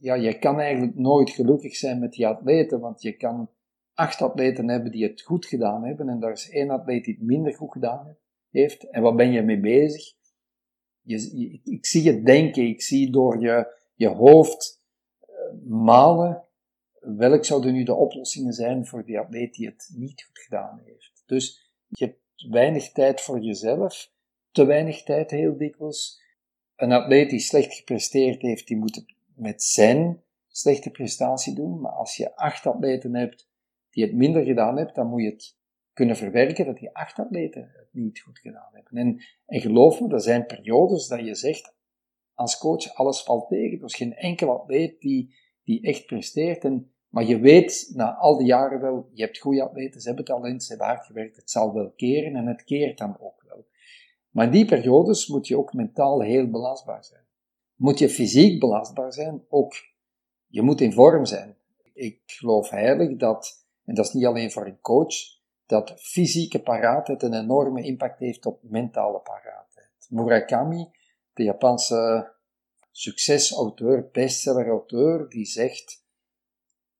ja, 0.00 0.14
je 0.14 0.38
kan 0.38 0.60
eigenlijk 0.60 0.96
nooit 0.96 1.30
gelukkig 1.30 1.76
zijn 1.76 1.98
met 1.98 2.12
die 2.12 2.26
atleten, 2.26 2.80
want 2.80 3.02
je 3.02 3.12
kan 3.12 3.50
acht 3.94 4.22
atleten 4.22 4.68
hebben 4.68 4.90
die 4.90 5.04
het 5.04 5.22
goed 5.22 5.46
gedaan 5.46 5.84
hebben, 5.84 6.08
en 6.08 6.20
daar 6.20 6.32
is 6.32 6.50
één 6.50 6.70
atleet 6.70 7.04
die 7.04 7.14
het 7.14 7.22
minder 7.22 7.54
goed 7.54 7.72
gedaan 7.72 8.16
heeft. 8.50 8.90
En 8.90 9.02
wat 9.02 9.16
ben 9.16 9.32
je 9.32 9.42
mee 9.42 9.60
bezig? 9.60 10.14
Je, 11.00 11.60
ik 11.64 11.86
zie 11.86 12.02
je 12.02 12.22
denken, 12.22 12.66
ik 12.66 12.82
zie 12.82 13.10
door 13.10 13.40
je, 13.40 13.76
je 13.94 14.08
hoofd 14.08 14.82
uh, 15.22 15.68
malen, 15.68 16.44
welk 17.00 17.44
zouden 17.44 17.72
nu 17.72 17.84
de 17.84 17.94
oplossingen 17.94 18.52
zijn 18.52 18.86
voor 18.86 19.04
die 19.04 19.18
atleet 19.18 19.54
die 19.54 19.66
het 19.66 19.90
niet 19.96 20.22
goed 20.22 20.38
gedaan 20.38 20.80
heeft. 20.84 21.22
Dus 21.26 21.72
je 21.88 22.04
hebt 22.04 22.50
weinig 22.50 22.92
tijd 22.92 23.20
voor 23.20 23.40
jezelf, 23.40 24.12
te 24.50 24.64
weinig 24.64 25.02
tijd 25.02 25.30
heel 25.30 25.56
dikwijls. 25.56 26.22
Een 26.76 26.92
atleet 26.92 27.30
die 27.30 27.40
slecht 27.40 27.74
gepresteerd 27.74 28.42
heeft, 28.42 28.66
die 28.66 28.76
moet 28.76 28.94
het 28.94 29.14
met 29.40 29.62
zijn 29.62 30.22
slechte 30.46 30.90
prestatie 30.90 31.54
doen. 31.54 31.80
Maar 31.80 31.92
als 31.92 32.16
je 32.16 32.36
acht 32.36 32.66
atleten 32.66 33.14
hebt 33.14 33.48
die 33.90 34.04
het 34.04 34.14
minder 34.14 34.44
gedaan 34.44 34.76
hebben, 34.76 34.94
dan 34.94 35.06
moet 35.06 35.22
je 35.22 35.30
het 35.30 35.58
kunnen 35.92 36.16
verwerken 36.16 36.66
dat 36.66 36.76
die 36.76 36.96
acht 36.96 37.18
atleten 37.18 37.70
het 37.72 37.88
niet 37.92 38.20
goed 38.20 38.38
gedaan 38.38 38.70
hebben. 38.72 38.96
En, 38.96 39.22
en 39.46 39.60
geloof 39.60 40.00
me, 40.00 40.08
er 40.14 40.20
zijn 40.20 40.46
periodes 40.46 41.06
dat 41.06 41.20
je 41.20 41.34
zegt, 41.34 41.74
als 42.34 42.58
coach, 42.58 42.94
alles 42.94 43.22
valt 43.22 43.48
tegen. 43.48 43.78
Er 43.78 43.84
is 43.84 43.94
geen 43.94 44.14
enkel 44.14 44.60
atleet 44.60 45.00
die, 45.00 45.34
die 45.64 45.82
echt 45.82 46.06
presteert. 46.06 46.64
En, 46.64 46.92
maar 47.08 47.24
je 47.24 47.38
weet 47.38 47.90
na 47.94 48.14
al 48.14 48.38
die 48.38 48.46
jaren 48.46 48.80
wel, 48.80 49.10
je 49.12 49.22
hebt 49.22 49.38
goede 49.38 49.62
atleten, 49.62 50.00
ze 50.00 50.06
hebben 50.06 50.24
talent, 50.24 50.62
ze 50.62 50.68
hebben 50.68 50.86
hard 50.86 51.06
gewerkt, 51.06 51.36
het 51.36 51.50
zal 51.50 51.74
wel 51.74 51.90
keren 51.90 52.36
en 52.36 52.46
het 52.46 52.64
keert 52.64 52.98
dan 52.98 53.16
ook 53.20 53.42
wel. 53.48 53.66
Maar 54.30 54.44
in 54.44 54.50
die 54.50 54.64
periodes 54.64 55.26
moet 55.26 55.46
je 55.46 55.58
ook 55.58 55.72
mentaal 55.72 56.22
heel 56.22 56.50
belastbaar 56.50 57.04
zijn 57.04 57.28
moet 57.80 57.98
je 57.98 58.08
fysiek 58.08 58.60
belastbaar 58.60 59.12
zijn, 59.12 59.44
ook. 59.48 59.74
Je 60.46 60.62
moet 60.62 60.80
in 60.80 60.92
vorm 60.92 61.24
zijn. 61.24 61.56
Ik 61.92 62.20
geloof 62.26 62.70
heilig 62.70 63.16
dat, 63.16 63.66
en 63.84 63.94
dat 63.94 64.06
is 64.06 64.12
niet 64.12 64.26
alleen 64.26 64.50
voor 64.50 64.66
een 64.66 64.80
coach, 64.80 65.14
dat 65.66 65.94
fysieke 65.96 66.62
paraatheid 66.62 67.22
een 67.22 67.34
enorme 67.34 67.82
impact 67.82 68.18
heeft 68.18 68.46
op 68.46 68.62
mentale 68.62 69.18
paraatheid. 69.18 70.06
Murakami, 70.08 70.90
de 71.32 71.42
Japanse 71.42 72.32
succesauteur, 72.90 74.08
bestseller-auteur, 74.12 75.28
die 75.28 75.44
zegt, 75.44 76.04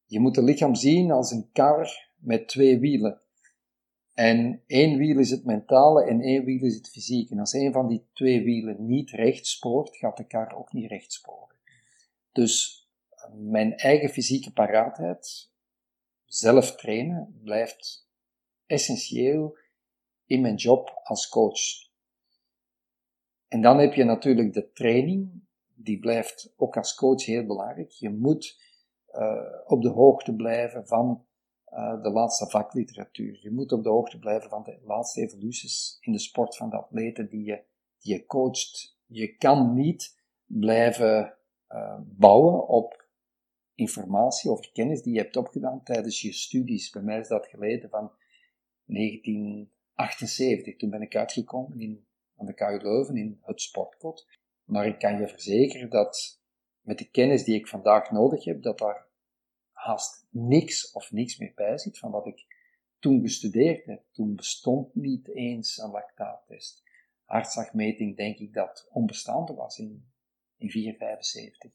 je 0.04 0.20
moet 0.20 0.36
het 0.36 0.44
lichaam 0.44 0.74
zien 0.74 1.10
als 1.10 1.30
een 1.30 1.50
kar 1.52 2.08
met 2.16 2.48
twee 2.48 2.78
wielen. 2.78 3.20
En 4.20 4.62
één 4.66 4.98
wiel 4.98 5.18
is 5.18 5.30
het 5.30 5.44
mentale 5.44 6.04
en 6.04 6.20
één 6.20 6.44
wiel 6.44 6.64
is 6.64 6.74
het 6.74 6.88
fysieke. 6.88 7.33
En 7.33 7.38
als 7.38 7.52
een 7.52 7.72
van 7.72 7.88
die 7.88 8.06
twee 8.12 8.44
wielen 8.44 8.87
niet 8.87 9.11
recht 9.11 9.46
spoort, 9.46 9.96
gaat 9.96 10.16
de 10.16 10.26
kar 10.26 10.56
ook 10.56 10.72
niet 10.72 10.90
recht 10.90 11.12
sporen. 11.12 11.56
Dus 12.33 12.85
eh, 13.09 13.33
mijn 13.33 13.76
eigen 13.76 14.09
fysieke 14.09 14.52
paraatheid, 14.52 15.50
zelf 16.24 16.76
trainen, 16.76 17.40
blijft 17.42 18.09
essentieel 18.66 19.59
in 20.26 20.40
mijn 20.40 20.56
job 20.56 21.00
als 21.02 21.28
coach. 21.28 21.88
En 23.48 23.61
dan 23.61 23.78
heb 23.78 23.94
je 23.94 24.04
natuurlijk 24.04 24.52
de 24.52 24.72
training, 24.72 25.42
die 25.74 25.98
blijft 25.98 26.52
ook 26.56 26.76
als 26.76 26.94
coach 26.94 27.24
heel 27.24 27.46
belangrijk. 27.46 27.90
Je 27.90 28.11
moet 28.11 28.61
uh, 29.12 29.42
op 29.66 29.83
de 29.83 29.88
hoogte 29.88 30.35
blijven 30.35 30.87
van 30.87 31.24
uh, 31.72 32.02
de 32.02 32.11
laatste 32.11 32.46
vakliteratuur. 32.46 33.38
Je 33.42 33.50
moet 33.50 33.72
op 33.72 33.83
de 33.83 33.88
hoogte 33.88 34.18
blijven 34.18 34.50
van 34.50 34.62
de 34.62 34.78
laatste 34.85 35.20
evoluties 35.20 35.96
in 36.00 36.12
de 36.12 36.18
sport 36.18 36.56
van 36.56 36.70
de 36.70 36.76
atleten 36.76 37.28
die 37.28 37.44
je, 37.44 37.62
die 37.98 38.14
je 38.14 38.26
coacht. 38.26 38.98
Je 39.06 39.37
kan 39.37 39.74
niet 39.74 40.18
blijven 40.44 41.37
uh, 41.68 41.98
bouwen 42.00 42.68
op 42.68 43.09
informatie 43.74 44.50
of 44.50 44.72
kennis 44.72 45.02
die 45.02 45.12
je 45.12 45.20
hebt 45.20 45.37
opgedaan 45.37 45.83
tijdens 45.83 46.20
je 46.20 46.33
studies. 46.33 46.90
Bij 46.90 47.02
mij 47.02 47.18
is 47.18 47.28
dat 47.28 47.46
geleden 47.46 47.90
van 47.90 48.12
1978. 48.85 50.76
Toen 50.76 50.90
ben 50.90 51.02
ik 51.02 51.16
uitgekomen 51.16 51.80
in, 51.80 52.06
aan 52.37 52.46
de 52.46 52.54
KU 52.54 52.78
Leuven 52.83 53.16
in 53.16 53.38
het 53.42 53.61
sportkot. 53.61 54.26
Maar 54.64 54.87
ik 54.87 54.98
kan 54.98 55.20
je 55.20 55.28
verzekeren 55.28 55.90
dat 55.90 56.40
met 56.80 56.98
de 56.98 57.11
kennis 57.11 57.44
die 57.44 57.54
ik 57.54 57.68
vandaag 57.68 58.11
nodig 58.11 58.44
heb, 58.44 58.62
dat 58.62 58.78
daar 58.78 59.06
haast 59.80 60.26
niks 60.30 60.92
of 60.92 61.12
niks 61.12 61.38
meer 61.38 61.52
bij 61.54 61.78
zit 61.78 61.98
van 61.98 62.10
wat 62.10 62.26
ik 62.26 62.46
toen 62.98 63.20
gestudeerd 63.20 63.84
heb. 63.84 64.02
Toen 64.12 64.34
bestond 64.34 64.94
niet 64.94 65.28
eens 65.28 65.78
een 65.78 65.90
lactaattest. 65.90 66.82
Hartslagmeting 67.24 68.16
denk 68.16 68.36
ik 68.36 68.52
dat 68.52 68.88
onbestaande 68.90 69.54
was 69.54 69.78
in, 69.78 70.10
in 70.56 70.70
475. 70.70 71.72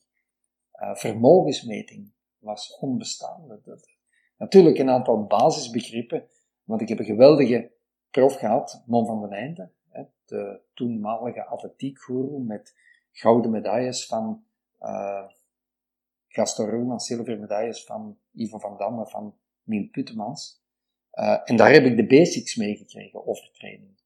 Uh, 0.73 0.95
vermogensmeting 0.95 2.11
was 2.37 2.77
onbestaande. 2.79 3.61
Dat, 3.63 3.89
natuurlijk 4.37 4.77
een 4.77 4.89
aantal 4.89 5.25
basisbegrippen, 5.25 6.27
want 6.63 6.81
ik 6.81 6.89
heb 6.89 6.99
een 6.99 7.05
geweldige 7.05 7.71
prof 8.09 8.35
gehad, 8.35 8.83
Mon 8.85 9.05
van 9.05 9.21
den 9.21 9.31
Einde, 9.31 9.71
de 10.25 10.61
toenmalige 10.73 11.45
atletiekguru 11.45 12.39
met 12.39 12.75
gouden 13.11 13.51
medailles 13.51 14.05
van 14.05 14.43
uh, 14.81 15.27
Gaston 16.35 16.69
Roelman 16.69 16.99
zilveren 16.99 17.39
medailles 17.39 17.83
van 17.83 18.17
Ivo 18.33 18.59
van 18.59 18.77
Damme, 18.77 19.07
van 19.07 19.35
Miel 19.63 19.89
Puttemans. 19.91 20.63
Uh, 21.13 21.39
en 21.43 21.55
daar 21.55 21.71
heb 21.71 21.83
ik 21.83 21.95
de 21.95 22.05
basics 22.05 22.55
meegekregen 22.55 23.27
over 23.27 23.51
training. 23.51 23.99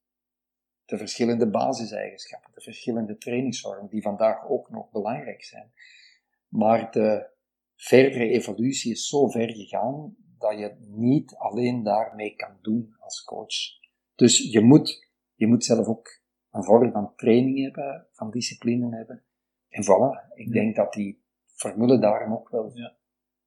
De 0.86 0.98
verschillende 0.98 1.50
basiseigenschappen, 1.50 2.52
de 2.54 2.62
verschillende 2.62 3.18
trainingsvormen, 3.18 3.90
die 3.90 4.02
vandaag 4.02 4.50
ook 4.50 4.70
nog 4.70 4.92
belangrijk 4.92 5.44
zijn. 5.44 5.72
Maar 6.48 6.92
de 6.92 7.30
verdere 7.76 8.30
evolutie 8.30 8.92
is 8.92 9.08
zo 9.08 9.28
ver 9.28 9.50
gegaan 9.50 10.16
dat 10.38 10.60
je 10.60 10.76
niet 10.80 11.36
alleen 11.36 11.84
daarmee 11.84 12.36
kan 12.36 12.58
doen 12.62 12.96
als 13.00 13.24
coach. 13.24 13.56
Dus 14.16 14.52
je 14.52 14.62
moet, 14.62 15.10
je 15.36 15.48
moet 15.48 15.66
zelf 15.66 15.88
ook 15.88 16.22
een 16.52 16.64
vorm 16.64 16.92
van 16.92 17.16
training 17.16 17.62
hebben, 17.62 18.08
van 18.12 18.32
discipline 18.32 18.96
hebben. 18.96 19.24
En 19.70 19.84
voilà, 19.84 20.34
ik 20.34 20.52
denk 20.52 20.76
dat 20.76 20.94
die 20.94 21.28
formule 21.60 22.00
daarom 22.00 22.34
ook 22.34 22.50
wel 22.50 22.72
ja. 22.74 22.94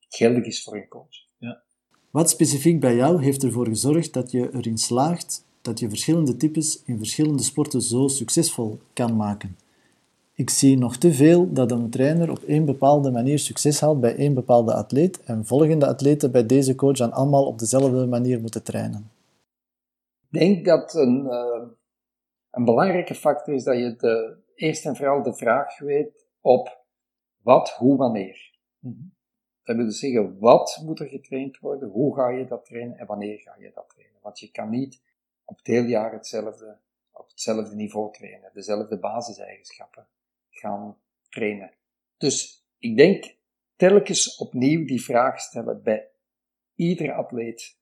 geldig 0.09 0.44
is 0.44 0.62
voor 0.62 0.77
een 0.77 0.88
coach. 0.88 1.27
Ja. 1.38 1.62
Wat 2.11 2.31
specifiek 2.31 2.81
bij 2.81 2.94
jou 2.94 3.22
heeft 3.22 3.42
ervoor 3.42 3.66
gezorgd 3.66 4.12
dat 4.12 4.31
je 4.31 4.51
erin 4.53 4.79
slaagt 4.79 5.44
dat 5.62 5.79
je 5.79 5.88
verschillende 5.88 6.37
types 6.37 6.83
in 6.85 6.98
verschillende 6.98 7.42
sporten 7.42 7.83
zo 7.83 8.09
succesvol 8.09 8.79
kan 8.92 9.16
maken? 9.16 9.57
Ik 10.35 10.51
zie 10.51 10.79
nog 10.79 10.96
te 10.96 11.12
veel 11.12 11.53
dat 11.53 11.70
een 11.70 11.90
trainer 11.90 12.31
op 12.31 12.42
één 12.42 12.64
bepaalde 12.64 13.11
manier 13.11 13.38
succes 13.38 13.81
haalt 13.81 14.01
bij 14.01 14.16
één 14.16 14.35
bepaalde 14.35 14.75
atleet 14.75 15.22
en 15.22 15.46
volgende 15.46 15.87
atleten 15.87 16.33
bij 16.33 16.46
deze 16.46 16.75
coach 16.75 16.96
dan 16.96 17.12
allemaal 17.12 17.46
op 17.46 17.59
dezelfde 17.59 18.07
manier 18.07 18.40
moeten 18.40 18.62
trainen. 18.62 19.11
Ik 20.31 20.38
denk 20.38 20.64
dat 20.64 20.94
een, 20.94 21.25
uh, 21.25 21.68
een 22.51 22.64
belangrijke 22.64 23.14
factor 23.14 23.55
is 23.55 23.64
dat 23.64 23.77
je 23.77 23.94
de, 23.96 24.37
eerst 24.55 24.87
en 24.87 24.96
vooral 24.96 25.22
de 25.22 25.35
vraag 25.35 25.79
weet 25.79 26.27
op 26.40 26.82
wat, 27.42 27.70
hoe, 27.70 27.96
wanneer. 27.96 28.59
Mm 28.78 29.14
Dat 29.62 29.76
wil 29.76 29.85
dus 29.85 29.98
zeggen, 29.98 30.38
wat 30.38 30.81
moet 30.85 31.00
er 31.00 31.09
getraind 31.09 31.59
worden, 31.59 31.88
hoe 31.88 32.14
ga 32.14 32.28
je 32.28 32.46
dat 32.46 32.64
trainen 32.64 32.98
en 32.98 33.07
wanneer 33.07 33.38
ga 33.38 33.57
je 33.59 33.70
dat 33.74 33.88
trainen. 33.88 34.20
Want 34.22 34.38
je 34.38 34.50
kan 34.50 34.70
niet 34.70 35.02
op 35.44 35.57
het 35.57 35.66
hele 35.66 35.88
jaar 35.88 36.12
hetzelfde, 36.12 36.78
op 37.11 37.28
hetzelfde 37.28 37.74
niveau 37.74 38.12
trainen, 38.12 38.50
dezelfde 38.55 38.98
basiseigenschappen 38.98 40.07
gaan 40.50 40.98
trainen. 41.28 41.74
Dus 42.16 42.66
ik 42.78 42.96
denk 42.96 43.37
telkens 43.76 44.37
opnieuw 44.37 44.87
die 44.87 45.02
vraag 45.02 45.40
stellen 45.40 45.83
bij 45.83 46.11
iedere 46.74 47.12
atleet. 47.12 47.78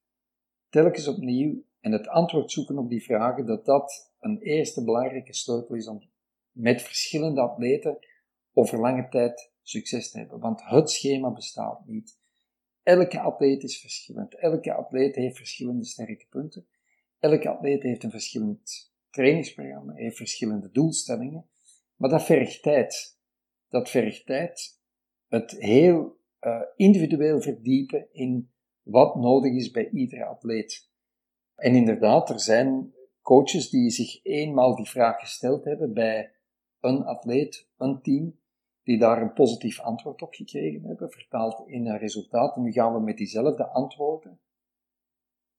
Telkens 0.68 1.08
opnieuw 1.08 1.62
en 1.80 1.92
het 1.92 2.08
antwoord 2.08 2.50
zoeken 2.50 2.78
op 2.78 2.88
die 2.88 3.02
vragen, 3.02 3.46
dat 3.46 3.64
dat 3.64 4.12
een 4.18 4.40
eerste 4.40 4.84
belangrijke 4.84 5.34
sleutel 5.34 5.74
is 5.74 5.88
om 5.88 6.02
met 6.50 6.82
verschillende 6.82 7.40
atleten 7.40 7.98
over 8.52 8.78
lange 8.78 9.08
tijd 9.08 9.49
succes 9.62 10.10
te 10.10 10.18
hebben. 10.18 10.40
Want 10.40 10.62
het 10.64 10.90
schema 10.90 11.30
bestaat 11.32 11.86
niet. 11.86 12.18
Elke 12.82 13.20
atleet 13.20 13.62
is 13.62 13.80
verschillend. 13.80 14.34
Elke 14.34 14.72
atleet 14.72 15.14
heeft 15.14 15.36
verschillende 15.36 15.84
sterke 15.84 16.26
punten. 16.30 16.66
Elke 17.18 17.48
atleet 17.48 17.82
heeft 17.82 18.02
een 18.02 18.10
verschillend 18.10 18.92
trainingsprogramma, 19.10 19.94
heeft 19.94 20.16
verschillende 20.16 20.70
doelstellingen. 20.70 21.48
Maar 21.96 22.10
dat 22.10 22.22
vergt 22.22 22.62
tijd. 22.62 23.18
Dat 23.68 23.90
vergt 23.90 24.26
tijd. 24.26 24.80
Het 25.28 25.50
heel 25.50 26.18
uh, 26.40 26.60
individueel 26.76 27.40
verdiepen 27.40 28.08
in 28.12 28.50
wat 28.82 29.14
nodig 29.14 29.52
is 29.52 29.70
bij 29.70 29.90
iedere 29.90 30.24
atleet. 30.24 30.88
En 31.54 31.74
inderdaad, 31.74 32.30
er 32.30 32.40
zijn 32.40 32.94
coaches 33.22 33.70
die 33.70 33.90
zich 33.90 34.24
eenmaal 34.24 34.76
die 34.76 34.88
vraag 34.88 35.20
gesteld 35.20 35.64
hebben 35.64 35.92
bij 35.92 36.32
een 36.80 37.04
atleet, 37.04 37.68
een 37.76 38.02
team, 38.02 38.39
die 38.90 38.98
daar 38.98 39.22
een 39.22 39.32
positief 39.32 39.80
antwoord 39.80 40.22
op 40.22 40.34
gekregen 40.34 40.82
hebben, 40.84 41.10
vertaald 41.10 41.68
in 41.68 41.86
een 41.86 41.98
resultaat. 41.98 42.56
Nu 42.56 42.72
gaan 42.72 42.94
we 42.94 43.00
met 43.00 43.16
diezelfde 43.16 43.66
antwoorden 43.66 44.40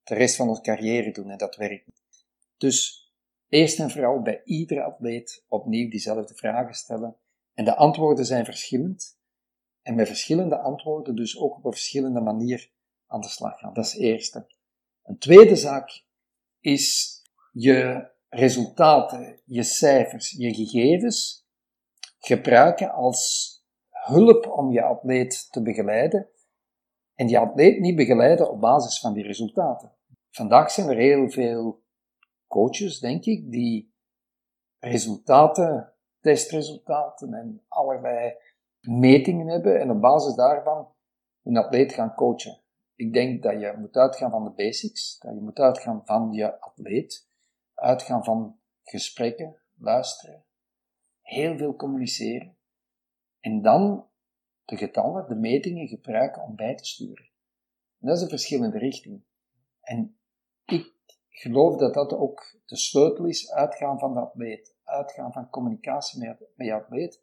de 0.02 0.14
rest 0.14 0.36
van 0.36 0.48
onze 0.48 0.60
carrière 0.60 1.10
doen 1.10 1.30
en 1.30 1.38
dat 1.38 1.56
werkt 1.56 1.86
niet. 1.86 2.26
Dus 2.56 3.10
eerst 3.48 3.78
en 3.78 3.90
vooral 3.90 4.22
bij 4.22 4.42
iedere 4.44 4.82
atleet 4.82 5.44
opnieuw 5.48 5.90
diezelfde 5.90 6.34
vragen 6.34 6.74
stellen. 6.74 7.16
En 7.54 7.64
de 7.64 7.76
antwoorden 7.76 8.24
zijn 8.24 8.44
verschillend. 8.44 9.18
En 9.82 9.94
met 9.94 10.06
verschillende 10.06 10.58
antwoorden 10.58 11.16
dus 11.16 11.38
ook 11.38 11.56
op 11.56 11.64
een 11.64 11.72
verschillende 11.72 12.20
manier 12.20 12.70
aan 13.06 13.20
de 13.20 13.28
slag 13.28 13.58
gaan. 13.58 13.74
Dat 13.74 13.84
is 13.84 13.92
het 13.92 14.02
eerste. 14.02 14.46
Een 15.02 15.18
tweede 15.18 15.56
zaak 15.56 16.04
is 16.60 17.20
je 17.52 18.08
resultaten, 18.28 19.40
je 19.44 19.62
cijfers, 19.62 20.30
je 20.30 20.54
gegevens 20.54 21.41
gebruiken 22.24 22.92
als 22.92 23.50
hulp 23.90 24.50
om 24.50 24.72
je 24.72 24.82
atleet 24.82 25.52
te 25.52 25.62
begeleiden 25.62 26.28
en 27.14 27.26
die 27.26 27.38
atleet 27.38 27.80
niet 27.80 27.96
begeleiden 27.96 28.50
op 28.50 28.60
basis 28.60 29.00
van 29.00 29.12
die 29.12 29.24
resultaten. 29.24 29.92
Vandaag 30.30 30.70
zijn 30.70 30.88
er 30.88 30.96
heel 30.96 31.30
veel 31.30 31.82
coaches, 32.46 32.98
denk 32.98 33.24
ik, 33.24 33.50
die 33.50 33.94
resultaten, 34.78 35.92
testresultaten 36.20 37.34
en 37.34 37.64
allerlei 37.68 38.34
metingen 38.80 39.46
hebben 39.46 39.80
en 39.80 39.90
op 39.90 40.00
basis 40.00 40.34
daarvan 40.34 40.94
een 41.42 41.56
atleet 41.56 41.92
gaan 41.92 42.14
coachen. 42.14 42.60
Ik 42.94 43.12
denk 43.12 43.42
dat 43.42 43.60
je 43.60 43.74
moet 43.78 43.96
uitgaan 43.96 44.30
van 44.30 44.44
de 44.44 44.50
basics, 44.50 45.18
dat 45.18 45.34
je 45.34 45.40
moet 45.40 45.58
uitgaan 45.58 46.02
van 46.04 46.32
je 46.32 46.60
atleet, 46.60 47.28
uitgaan 47.74 48.24
van 48.24 48.58
gesprekken, 48.82 49.56
luisteren, 49.74 50.44
heel 51.22 51.56
veel 51.56 51.76
communiceren 51.76 52.56
en 53.40 53.62
dan 53.62 54.06
de 54.64 54.76
getallen, 54.76 55.28
de 55.28 55.34
metingen 55.34 55.88
gebruiken 55.88 56.42
om 56.42 56.56
bij 56.56 56.74
te 56.74 56.84
sturen. 56.84 57.30
En 58.00 58.08
dat 58.08 58.16
is 58.16 58.22
een 58.22 58.28
verschillende 58.28 58.78
richting. 58.78 59.22
En 59.80 60.16
ik 60.64 60.94
geloof 61.28 61.76
dat 61.76 61.94
dat 61.94 62.12
ook 62.12 62.60
de 62.64 62.76
sleutel 62.76 63.24
is, 63.24 63.52
uitgaan 63.52 63.98
van 63.98 64.14
de 64.14 64.20
atleet, 64.20 64.76
uitgaan 64.84 65.32
van 65.32 65.50
communicatie 65.50 66.18
met, 66.18 66.38
met 66.54 66.66
je 66.66 66.74
atleet, 66.74 67.22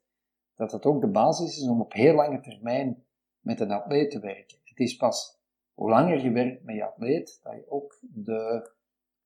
dat 0.56 0.70
dat 0.70 0.86
ook 0.86 1.02
de 1.02 1.12
basis 1.12 1.58
is 1.58 1.68
om 1.68 1.82
op 1.82 1.94
heel 1.94 2.14
lange 2.14 2.40
termijn 2.40 3.06
met 3.40 3.60
een 3.60 3.72
atleet 3.72 4.12
te 4.12 4.20
werken. 4.20 4.58
Het 4.64 4.80
is 4.80 4.96
pas 4.96 5.40
hoe 5.74 5.90
langer 5.90 6.24
je 6.24 6.32
werkt 6.32 6.64
met 6.64 6.76
je 6.76 6.86
atleet, 6.86 7.40
dat 7.44 7.54
je 7.54 7.70
ook 7.70 8.00
de 8.02 8.72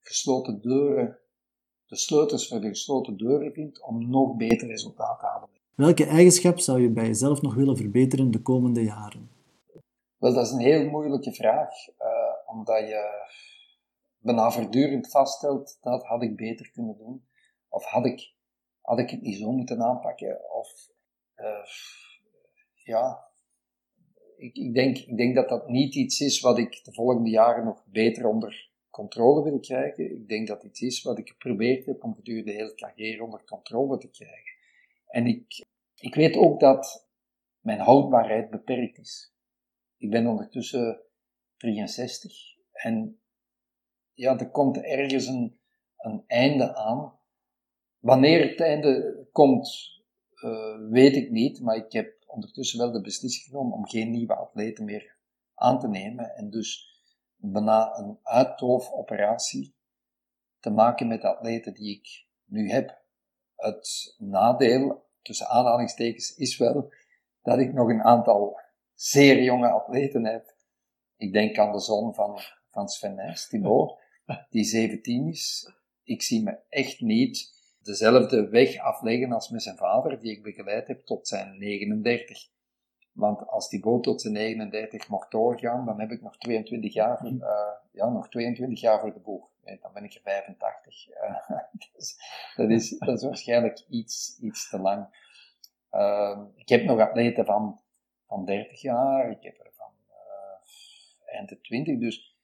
gesloten 0.00 0.60
deuren, 0.60 1.18
de 1.86 1.96
sleutels 1.96 2.48
voor 2.48 2.60
de 2.60 2.68
gesloten 2.68 3.16
deuren 3.16 3.52
vindt 3.52 3.82
om 3.82 4.10
nog 4.10 4.36
beter 4.36 4.68
resultaten 4.68 5.18
te 5.18 5.26
halen. 5.26 5.48
Welke 5.74 6.04
eigenschap 6.06 6.58
zou 6.58 6.80
je 6.80 6.90
bij 6.90 7.06
jezelf 7.06 7.42
nog 7.42 7.54
willen 7.54 7.76
verbeteren 7.76 8.30
de 8.30 8.42
komende 8.42 8.84
jaren? 8.84 9.30
Wel, 10.16 10.34
dat 10.34 10.46
is 10.46 10.52
een 10.52 10.60
heel 10.60 10.90
moeilijke 10.90 11.32
vraag, 11.32 11.88
uh, 11.88 12.56
omdat 12.56 12.78
je 12.78 13.26
bijna 14.18 14.50
voortdurend 14.50 15.10
vaststelt 15.10 15.78
dat 15.80 16.04
had 16.04 16.22
ik 16.22 16.36
beter 16.36 16.70
kunnen 16.70 16.96
doen, 16.96 17.24
of 17.68 17.84
had 17.84 18.06
ik, 18.06 18.34
had 18.80 18.98
ik 18.98 19.10
het 19.10 19.20
niet 19.20 19.38
zo 19.38 19.52
moeten 19.52 19.82
aanpakken, 19.82 20.52
of 20.52 20.68
uh, 21.36 21.64
ja, 22.74 23.24
ik, 24.36 24.56
ik, 24.56 24.74
denk, 24.74 24.98
ik 24.98 25.16
denk 25.16 25.34
dat 25.34 25.48
dat 25.48 25.68
niet 25.68 25.94
iets 25.94 26.20
is 26.20 26.40
wat 26.40 26.58
ik 26.58 26.84
de 26.84 26.92
volgende 26.92 27.30
jaren 27.30 27.64
nog 27.64 27.84
beter 27.86 28.26
onder 28.26 28.70
controle 28.94 29.42
wil 29.42 29.60
krijgen. 29.60 30.10
Ik 30.10 30.28
denk 30.28 30.48
dat 30.48 30.64
iets 30.64 30.80
is 30.80 31.02
wat 31.02 31.18
ik 31.18 31.28
geprobeerd 31.28 31.86
heb 31.86 32.04
om 32.04 32.14
gedurende 32.14 32.50
de 32.50 32.56
hele 32.56 32.74
carrière 32.74 33.22
onder 33.24 33.44
controle 33.44 33.98
te 33.98 34.10
krijgen. 34.10 34.52
En 35.06 35.26
ik, 35.26 35.64
ik 35.94 36.14
weet 36.14 36.36
ook 36.36 36.60
dat 36.60 37.08
mijn 37.60 37.78
houdbaarheid 37.78 38.50
beperkt 38.50 38.98
is. 38.98 39.34
Ik 39.96 40.10
ben 40.10 40.26
ondertussen 40.26 41.00
63 41.56 42.56
en 42.72 43.20
ja, 44.12 44.38
er 44.38 44.50
komt 44.50 44.78
ergens 44.78 45.26
een, 45.26 45.58
een 45.96 46.24
einde 46.26 46.74
aan. 46.74 47.18
Wanneer 47.98 48.48
het 48.48 48.60
einde 48.60 49.26
komt, 49.32 50.02
uh, 50.44 50.90
weet 50.90 51.16
ik 51.16 51.30
niet, 51.30 51.60
maar 51.60 51.76
ik 51.76 51.92
heb 51.92 52.24
ondertussen 52.26 52.78
wel 52.78 52.92
de 52.92 53.00
beslissing 53.00 53.44
genomen 53.44 53.76
om 53.76 53.86
geen 53.86 54.10
nieuwe 54.10 54.34
atleten 54.34 54.84
meer 54.84 55.16
aan 55.54 55.78
te 55.78 55.88
nemen 55.88 56.34
en 56.34 56.50
dus 56.50 56.93
bijna 57.52 57.98
een 57.98 58.18
uitdoofoperatie 58.22 59.74
te 60.60 60.70
maken 60.70 61.08
met 61.08 61.20
de 61.20 61.28
atleten 61.28 61.74
die 61.74 61.96
ik 61.98 62.26
nu 62.44 62.70
heb. 62.70 63.02
Het 63.56 64.14
nadeel, 64.18 65.06
tussen 65.22 65.48
aanhalingstekens, 65.48 66.36
is 66.36 66.56
wel 66.56 66.92
dat 67.42 67.58
ik 67.58 67.72
nog 67.72 67.88
een 67.88 68.02
aantal 68.02 68.60
zeer 68.94 69.42
jonge 69.42 69.70
atleten 69.70 70.24
heb. 70.24 70.54
Ik 71.16 71.32
denk 71.32 71.58
aan 71.58 71.72
de 71.72 71.80
zoon 71.80 72.14
van, 72.14 72.40
van 72.70 72.88
Sven 72.88 73.14
Nijs, 73.14 73.48
die 74.50 74.64
17 74.64 75.28
is. 75.28 75.72
Ik 76.02 76.22
zie 76.22 76.42
me 76.42 76.58
echt 76.68 77.00
niet 77.00 77.52
dezelfde 77.78 78.48
weg 78.48 78.78
afleggen 78.78 79.32
als 79.32 79.48
met 79.48 79.62
zijn 79.62 79.76
vader, 79.76 80.20
die 80.20 80.32
ik 80.32 80.42
begeleid 80.42 80.86
heb 80.86 81.04
tot 81.04 81.28
zijn 81.28 81.58
39. 81.58 82.52
Want 83.14 83.48
als 83.48 83.68
die 83.68 83.80
boot 83.80 84.02
tot 84.02 84.20
zijn 84.20 84.32
39 84.32 85.08
mocht 85.08 85.30
doorgaan, 85.30 85.86
dan 85.86 86.00
heb 86.00 86.10
ik 86.10 86.22
nog 86.22 86.36
22 86.36 86.92
jaar, 86.92 87.24
uh, 87.24 87.40
ja, 87.92 88.08
nog 88.08 88.28
22 88.28 88.80
jaar 88.80 89.00
voor 89.00 89.12
de 89.12 89.20
boeg. 89.20 89.48
Nee, 89.64 89.78
dan 89.82 89.92
ben 89.92 90.04
ik 90.04 90.14
er 90.14 90.20
85. 90.22 91.08
Uh, 91.08 91.48
dus, 91.92 92.16
dat, 92.56 92.70
is, 92.70 92.90
dat 93.06 93.16
is 93.16 93.24
waarschijnlijk 93.24 93.84
iets, 93.88 94.38
iets 94.40 94.68
te 94.68 94.78
lang. 94.78 95.22
Uh, 95.92 96.40
ik 96.54 96.68
heb 96.68 96.84
nog 96.84 97.00
atleten 97.00 97.44
van, 97.44 97.80
van 98.26 98.44
30 98.44 98.80
jaar, 98.80 99.30
ik 99.30 99.42
heb 99.42 99.58
er 99.58 99.70
van 99.72 99.92
uh, 100.08 101.34
eind 101.34 101.58
20. 101.62 101.98
Dus 101.98 102.36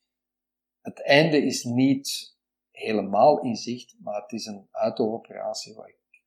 het 0.81 1.03
einde 1.03 1.45
is 1.45 1.65
niet 1.65 2.37
helemaal 2.71 3.41
in 3.41 3.57
zicht, 3.57 3.97
maar 4.03 4.23
het 4.23 4.33
is 4.33 4.47
een 4.47 4.69
uitoperatie 4.71 5.75
waar 5.75 5.89
ik 5.89 6.23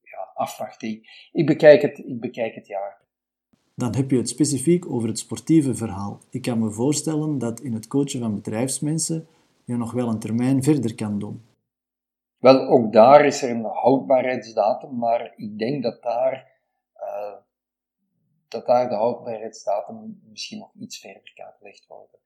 ja, 0.00 0.30
afwacht. 0.34 0.82
Ik, 0.82 1.28
ik, 1.32 1.46
bekijk 1.46 1.82
het, 1.82 1.98
ik 1.98 2.20
bekijk 2.20 2.54
het 2.54 2.66
jaar. 2.66 2.97
Dan 3.78 3.94
heb 3.94 4.10
je 4.10 4.16
het 4.16 4.28
specifiek 4.28 4.90
over 4.90 5.08
het 5.08 5.18
sportieve 5.18 5.74
verhaal. 5.74 6.18
Ik 6.30 6.42
kan 6.42 6.58
me 6.58 6.70
voorstellen 6.70 7.38
dat 7.38 7.60
in 7.60 7.72
het 7.72 7.86
coachen 7.86 8.20
van 8.20 8.34
bedrijfsmensen 8.34 9.26
je 9.64 9.76
nog 9.76 9.92
wel 9.92 10.08
een 10.08 10.18
termijn 10.18 10.62
verder 10.62 10.94
kan 10.94 11.18
doen. 11.18 11.42
Wel, 12.38 12.68
ook 12.68 12.92
daar 12.92 13.24
is 13.24 13.42
er 13.42 13.50
een 13.50 13.64
houdbaarheidsdatum, 13.64 14.98
maar 14.98 15.32
ik 15.36 15.58
denk 15.58 15.82
dat 15.82 16.02
daar, 16.02 16.52
uh, 16.96 17.36
dat 18.48 18.66
daar 18.66 18.88
de 18.88 18.94
houdbaarheidsdatum 18.94 20.20
misschien 20.28 20.58
nog 20.58 20.70
iets 20.78 20.98
verder 20.98 21.32
kan 21.34 21.52
gelegd 21.58 21.86
worden. 21.86 22.18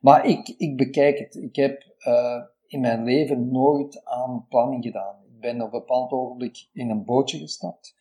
Maar 0.00 0.26
ik, 0.26 0.48
ik 0.48 0.76
bekijk 0.76 1.18
het. 1.18 1.34
Ik 1.34 1.56
heb 1.56 1.94
uh, 2.06 2.42
in 2.66 2.80
mijn 2.80 3.04
leven 3.04 3.50
nooit 3.50 4.04
aan 4.04 4.46
planning 4.48 4.84
gedaan. 4.84 5.16
Ik 5.24 5.40
ben 5.40 5.56
op 5.62 5.72
een 5.72 5.78
bepaald 5.78 6.12
ogenblik 6.12 6.68
in 6.72 6.90
een 6.90 7.04
bootje 7.04 7.38
gestapt. 7.38 7.97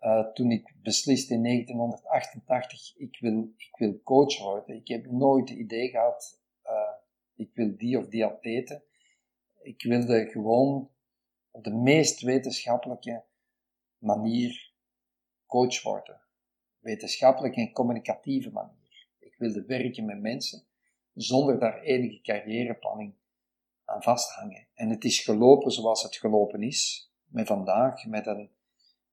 Uh, 0.00 0.32
toen 0.32 0.50
ik 0.50 0.74
besliste 0.82 1.34
in 1.34 1.42
1988, 1.42 2.96
ik 2.96 3.18
wil, 3.20 3.52
ik 3.56 3.76
wil 3.78 4.02
coach 4.02 4.38
worden. 4.38 4.76
Ik 4.76 4.88
heb 4.88 5.10
nooit 5.10 5.48
het 5.48 5.58
idee 5.58 5.88
gehad, 5.88 6.40
uh, 6.64 6.92
ik 7.34 7.50
wil 7.54 7.76
die 7.76 7.98
of 7.98 8.08
die 8.08 8.24
atleten. 8.24 8.82
Ik 9.62 9.82
wilde 9.82 10.26
gewoon 10.26 10.90
op 11.50 11.64
de 11.64 11.74
meest 11.74 12.20
wetenschappelijke 12.20 13.24
manier 13.98 14.72
coach 15.46 15.82
worden. 15.82 16.20
Wetenschappelijke 16.78 17.60
en 17.60 17.72
communicatieve 17.72 18.50
manier. 18.50 19.06
Ik 19.18 19.34
wilde 19.38 19.64
werken 19.64 20.04
met 20.04 20.20
mensen 20.20 20.66
zonder 21.14 21.58
daar 21.58 21.80
enige 21.80 22.20
carrièreplanning 22.20 23.14
aan 23.84 24.02
vasthangen. 24.02 24.66
En 24.74 24.90
het 24.90 25.04
is 25.04 25.20
gelopen 25.20 25.70
zoals 25.70 26.02
het 26.02 26.16
gelopen 26.16 26.62
is, 26.62 27.12
met 27.24 27.46
vandaag, 27.46 28.06
met 28.06 28.26
een, 28.26 28.50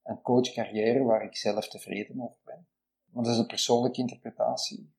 een 0.06 0.22
coachcarrière 0.22 1.04
waar 1.04 1.24
ik 1.24 1.36
zelf 1.36 1.68
tevreden 1.68 2.22
over 2.22 2.40
ben. 2.46 2.68
Maar 3.12 3.24
dat 3.24 3.34
is 3.34 3.40
een 3.40 3.48
persoonlijke 3.48 4.00
interpretatie. 4.00 4.94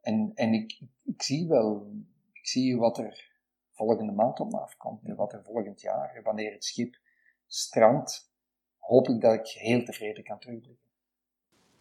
En, 0.00 0.32
en 0.34 0.52
ik, 0.52 0.80
ik 1.02 1.22
zie 1.22 1.48
wel, 1.48 1.92
ik 2.32 2.46
zie 2.46 2.76
wat 2.76 2.98
er 2.98 3.30
volgende 3.70 4.12
maand 4.12 4.40
op 4.40 4.50
me 4.50 4.58
afkomt 4.58 5.04
en 5.04 5.16
wat 5.16 5.32
er 5.32 5.44
volgend 5.44 5.80
jaar, 5.80 6.20
wanneer 6.22 6.52
het 6.52 6.64
schip 6.64 6.98
strandt, 7.46 8.30
hoop 8.78 9.08
ik 9.08 9.20
dat 9.20 9.34
ik 9.34 9.46
heel 9.46 9.84
tevreden 9.84 10.24
kan 10.24 10.38
terugblikken. 10.38 10.80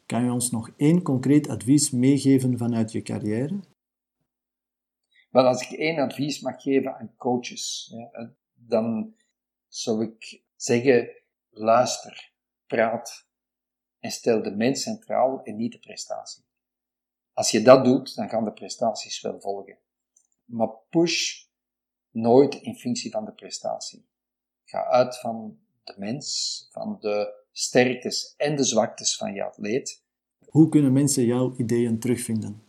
Kan 0.06 0.24
je 0.24 0.32
ons 0.32 0.52
nog 0.52 0.72
één 0.78 1.02
concreet 1.02 1.48
advies 1.48 1.92
meegeven 1.92 2.58
vanuit 2.58 2.92
je 2.92 3.02
carrière? 3.02 3.60
Wel, 5.30 5.46
als 5.46 5.70
ik 5.70 5.78
één 5.78 6.00
advies 6.00 6.42
mag 6.42 6.62
geven 6.62 6.98
aan 6.98 7.16
coaches, 7.18 7.96
dan 8.54 9.16
zou 9.68 10.04
ik 10.04 10.42
zeggen: 10.56 11.10
luister, 11.50 12.31
praat 12.76 13.28
en 14.00 14.12
stel 14.12 14.44
de 14.44 14.52
mens 14.52 14.82
centraal 14.82 15.44
en 15.44 15.56
niet 15.56 15.72
de 15.72 15.80
prestatie. 15.80 16.44
Als 17.34 17.52
je 17.52 17.62
dat 17.62 17.86
doet, 17.86 18.16
dan 18.16 18.30
gaan 18.30 18.44
de 18.44 18.52
prestaties 18.52 19.22
wel 19.22 19.40
volgen. 19.40 19.78
Maar 20.46 20.70
push 20.90 21.44
nooit 22.12 22.56
in 22.56 22.76
functie 22.76 23.12
van 23.12 23.26
de 23.26 23.32
prestatie. 23.32 24.06
Ga 24.64 24.86
uit 24.86 25.20
van 25.20 25.60
de 25.84 25.94
mens, 25.98 26.68
van 26.72 26.98
de 27.00 27.34
sterktes 27.52 28.34
en 28.38 28.56
de 28.56 28.64
zwaktes 28.64 29.18
van 29.18 29.34
je 29.34 29.44
atleet. 29.44 30.04
Hoe 30.46 30.70
kunnen 30.70 30.94
mensen 30.94 31.26
jouw 31.26 31.56
ideeën 31.58 32.00
terugvinden? 32.00 32.64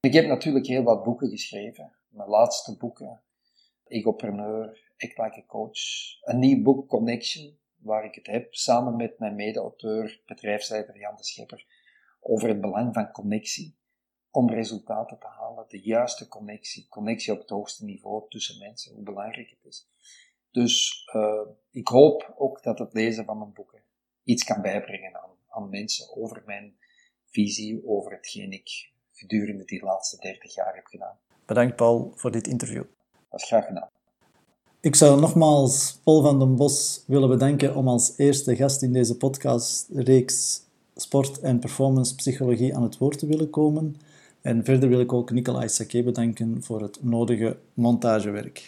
Ik 0.00 0.12
heb 0.12 0.26
natuurlijk 0.26 0.66
heel 0.66 0.82
wat 0.82 1.04
boeken 1.04 1.28
geschreven. 1.28 1.92
Mijn 2.08 2.28
laatste 2.28 2.76
boeken, 2.76 3.20
Egopreneur, 3.84 4.92
Act 4.98 5.18
Like 5.18 5.38
a 5.38 5.44
Coach. 5.46 5.80
Een 6.22 6.38
nieuw 6.38 6.62
boek, 6.62 6.88
Connection, 6.88 7.58
waar 7.78 8.04
ik 8.04 8.14
het 8.14 8.26
heb 8.26 8.54
samen 8.54 8.96
met 8.96 9.18
mijn 9.18 9.34
mede-auteur, 9.34 10.22
bedrijfsleider 10.26 10.98
Jan 10.98 11.16
de 11.16 11.24
Schepper, 11.24 11.66
over 12.20 12.48
het 12.48 12.60
belang 12.60 12.94
van 12.94 13.10
connectie 13.10 13.76
om 14.30 14.50
resultaten 14.50 15.18
te 15.18 15.26
halen. 15.26 15.64
De 15.68 15.80
juiste 15.80 16.28
connectie, 16.28 16.88
connectie 16.88 17.32
op 17.32 17.38
het 17.38 17.50
hoogste 17.50 17.84
niveau 17.84 18.28
tussen 18.28 18.58
mensen, 18.58 18.94
hoe 18.94 19.02
belangrijk 19.02 19.50
het 19.50 19.64
is. 19.64 19.88
Dus 20.50 21.04
uh, 21.14 21.48
ik 21.70 21.88
hoop 21.88 22.34
ook 22.36 22.62
dat 22.62 22.78
het 22.78 22.92
lezen 22.92 23.24
van 23.24 23.38
mijn 23.38 23.52
boeken 23.52 23.82
iets 24.24 24.44
kan 24.44 24.62
bijbrengen 24.62 25.22
aan, 25.22 25.30
aan 25.48 25.68
mensen 25.68 26.16
over 26.16 26.42
mijn 26.46 26.78
visie, 27.24 27.86
over 27.86 28.12
hetgeen 28.12 28.52
ik 28.52 28.92
gedurende 29.12 29.64
die 29.64 29.82
laatste 29.82 30.16
30 30.16 30.54
jaar 30.54 30.74
heb 30.74 30.86
gedaan. 30.86 31.18
Bedankt 31.46 31.76
Paul 31.76 32.12
voor 32.14 32.30
dit 32.30 32.46
interview. 32.46 32.84
Dat 33.30 33.40
is 33.40 33.46
graag 33.46 33.66
gedaan. 33.66 33.90
Ik 34.80 34.94
zou 34.94 35.20
nogmaals 35.20 35.98
Paul 36.04 36.22
van 36.22 36.38
den 36.38 36.56
Bos 36.56 37.02
willen 37.06 37.28
bedanken 37.28 37.74
om 37.74 37.88
als 37.88 38.12
eerste 38.16 38.56
gast 38.56 38.82
in 38.82 38.92
deze 38.92 39.16
podcastreeks 39.16 40.60
sport- 40.96 41.40
en 41.40 41.58
performance 41.58 42.14
psychologie 42.14 42.76
aan 42.76 42.82
het 42.82 42.98
woord 42.98 43.18
te 43.18 43.26
willen 43.26 43.50
komen. 43.50 43.96
En 44.40 44.64
verder 44.64 44.88
wil 44.88 45.00
ik 45.00 45.12
ook 45.12 45.30
Nicolai 45.30 45.68
Sake 45.68 46.02
bedanken 46.02 46.62
voor 46.62 46.82
het 46.82 46.98
nodige 47.02 47.56
montagewerk. 47.74 48.66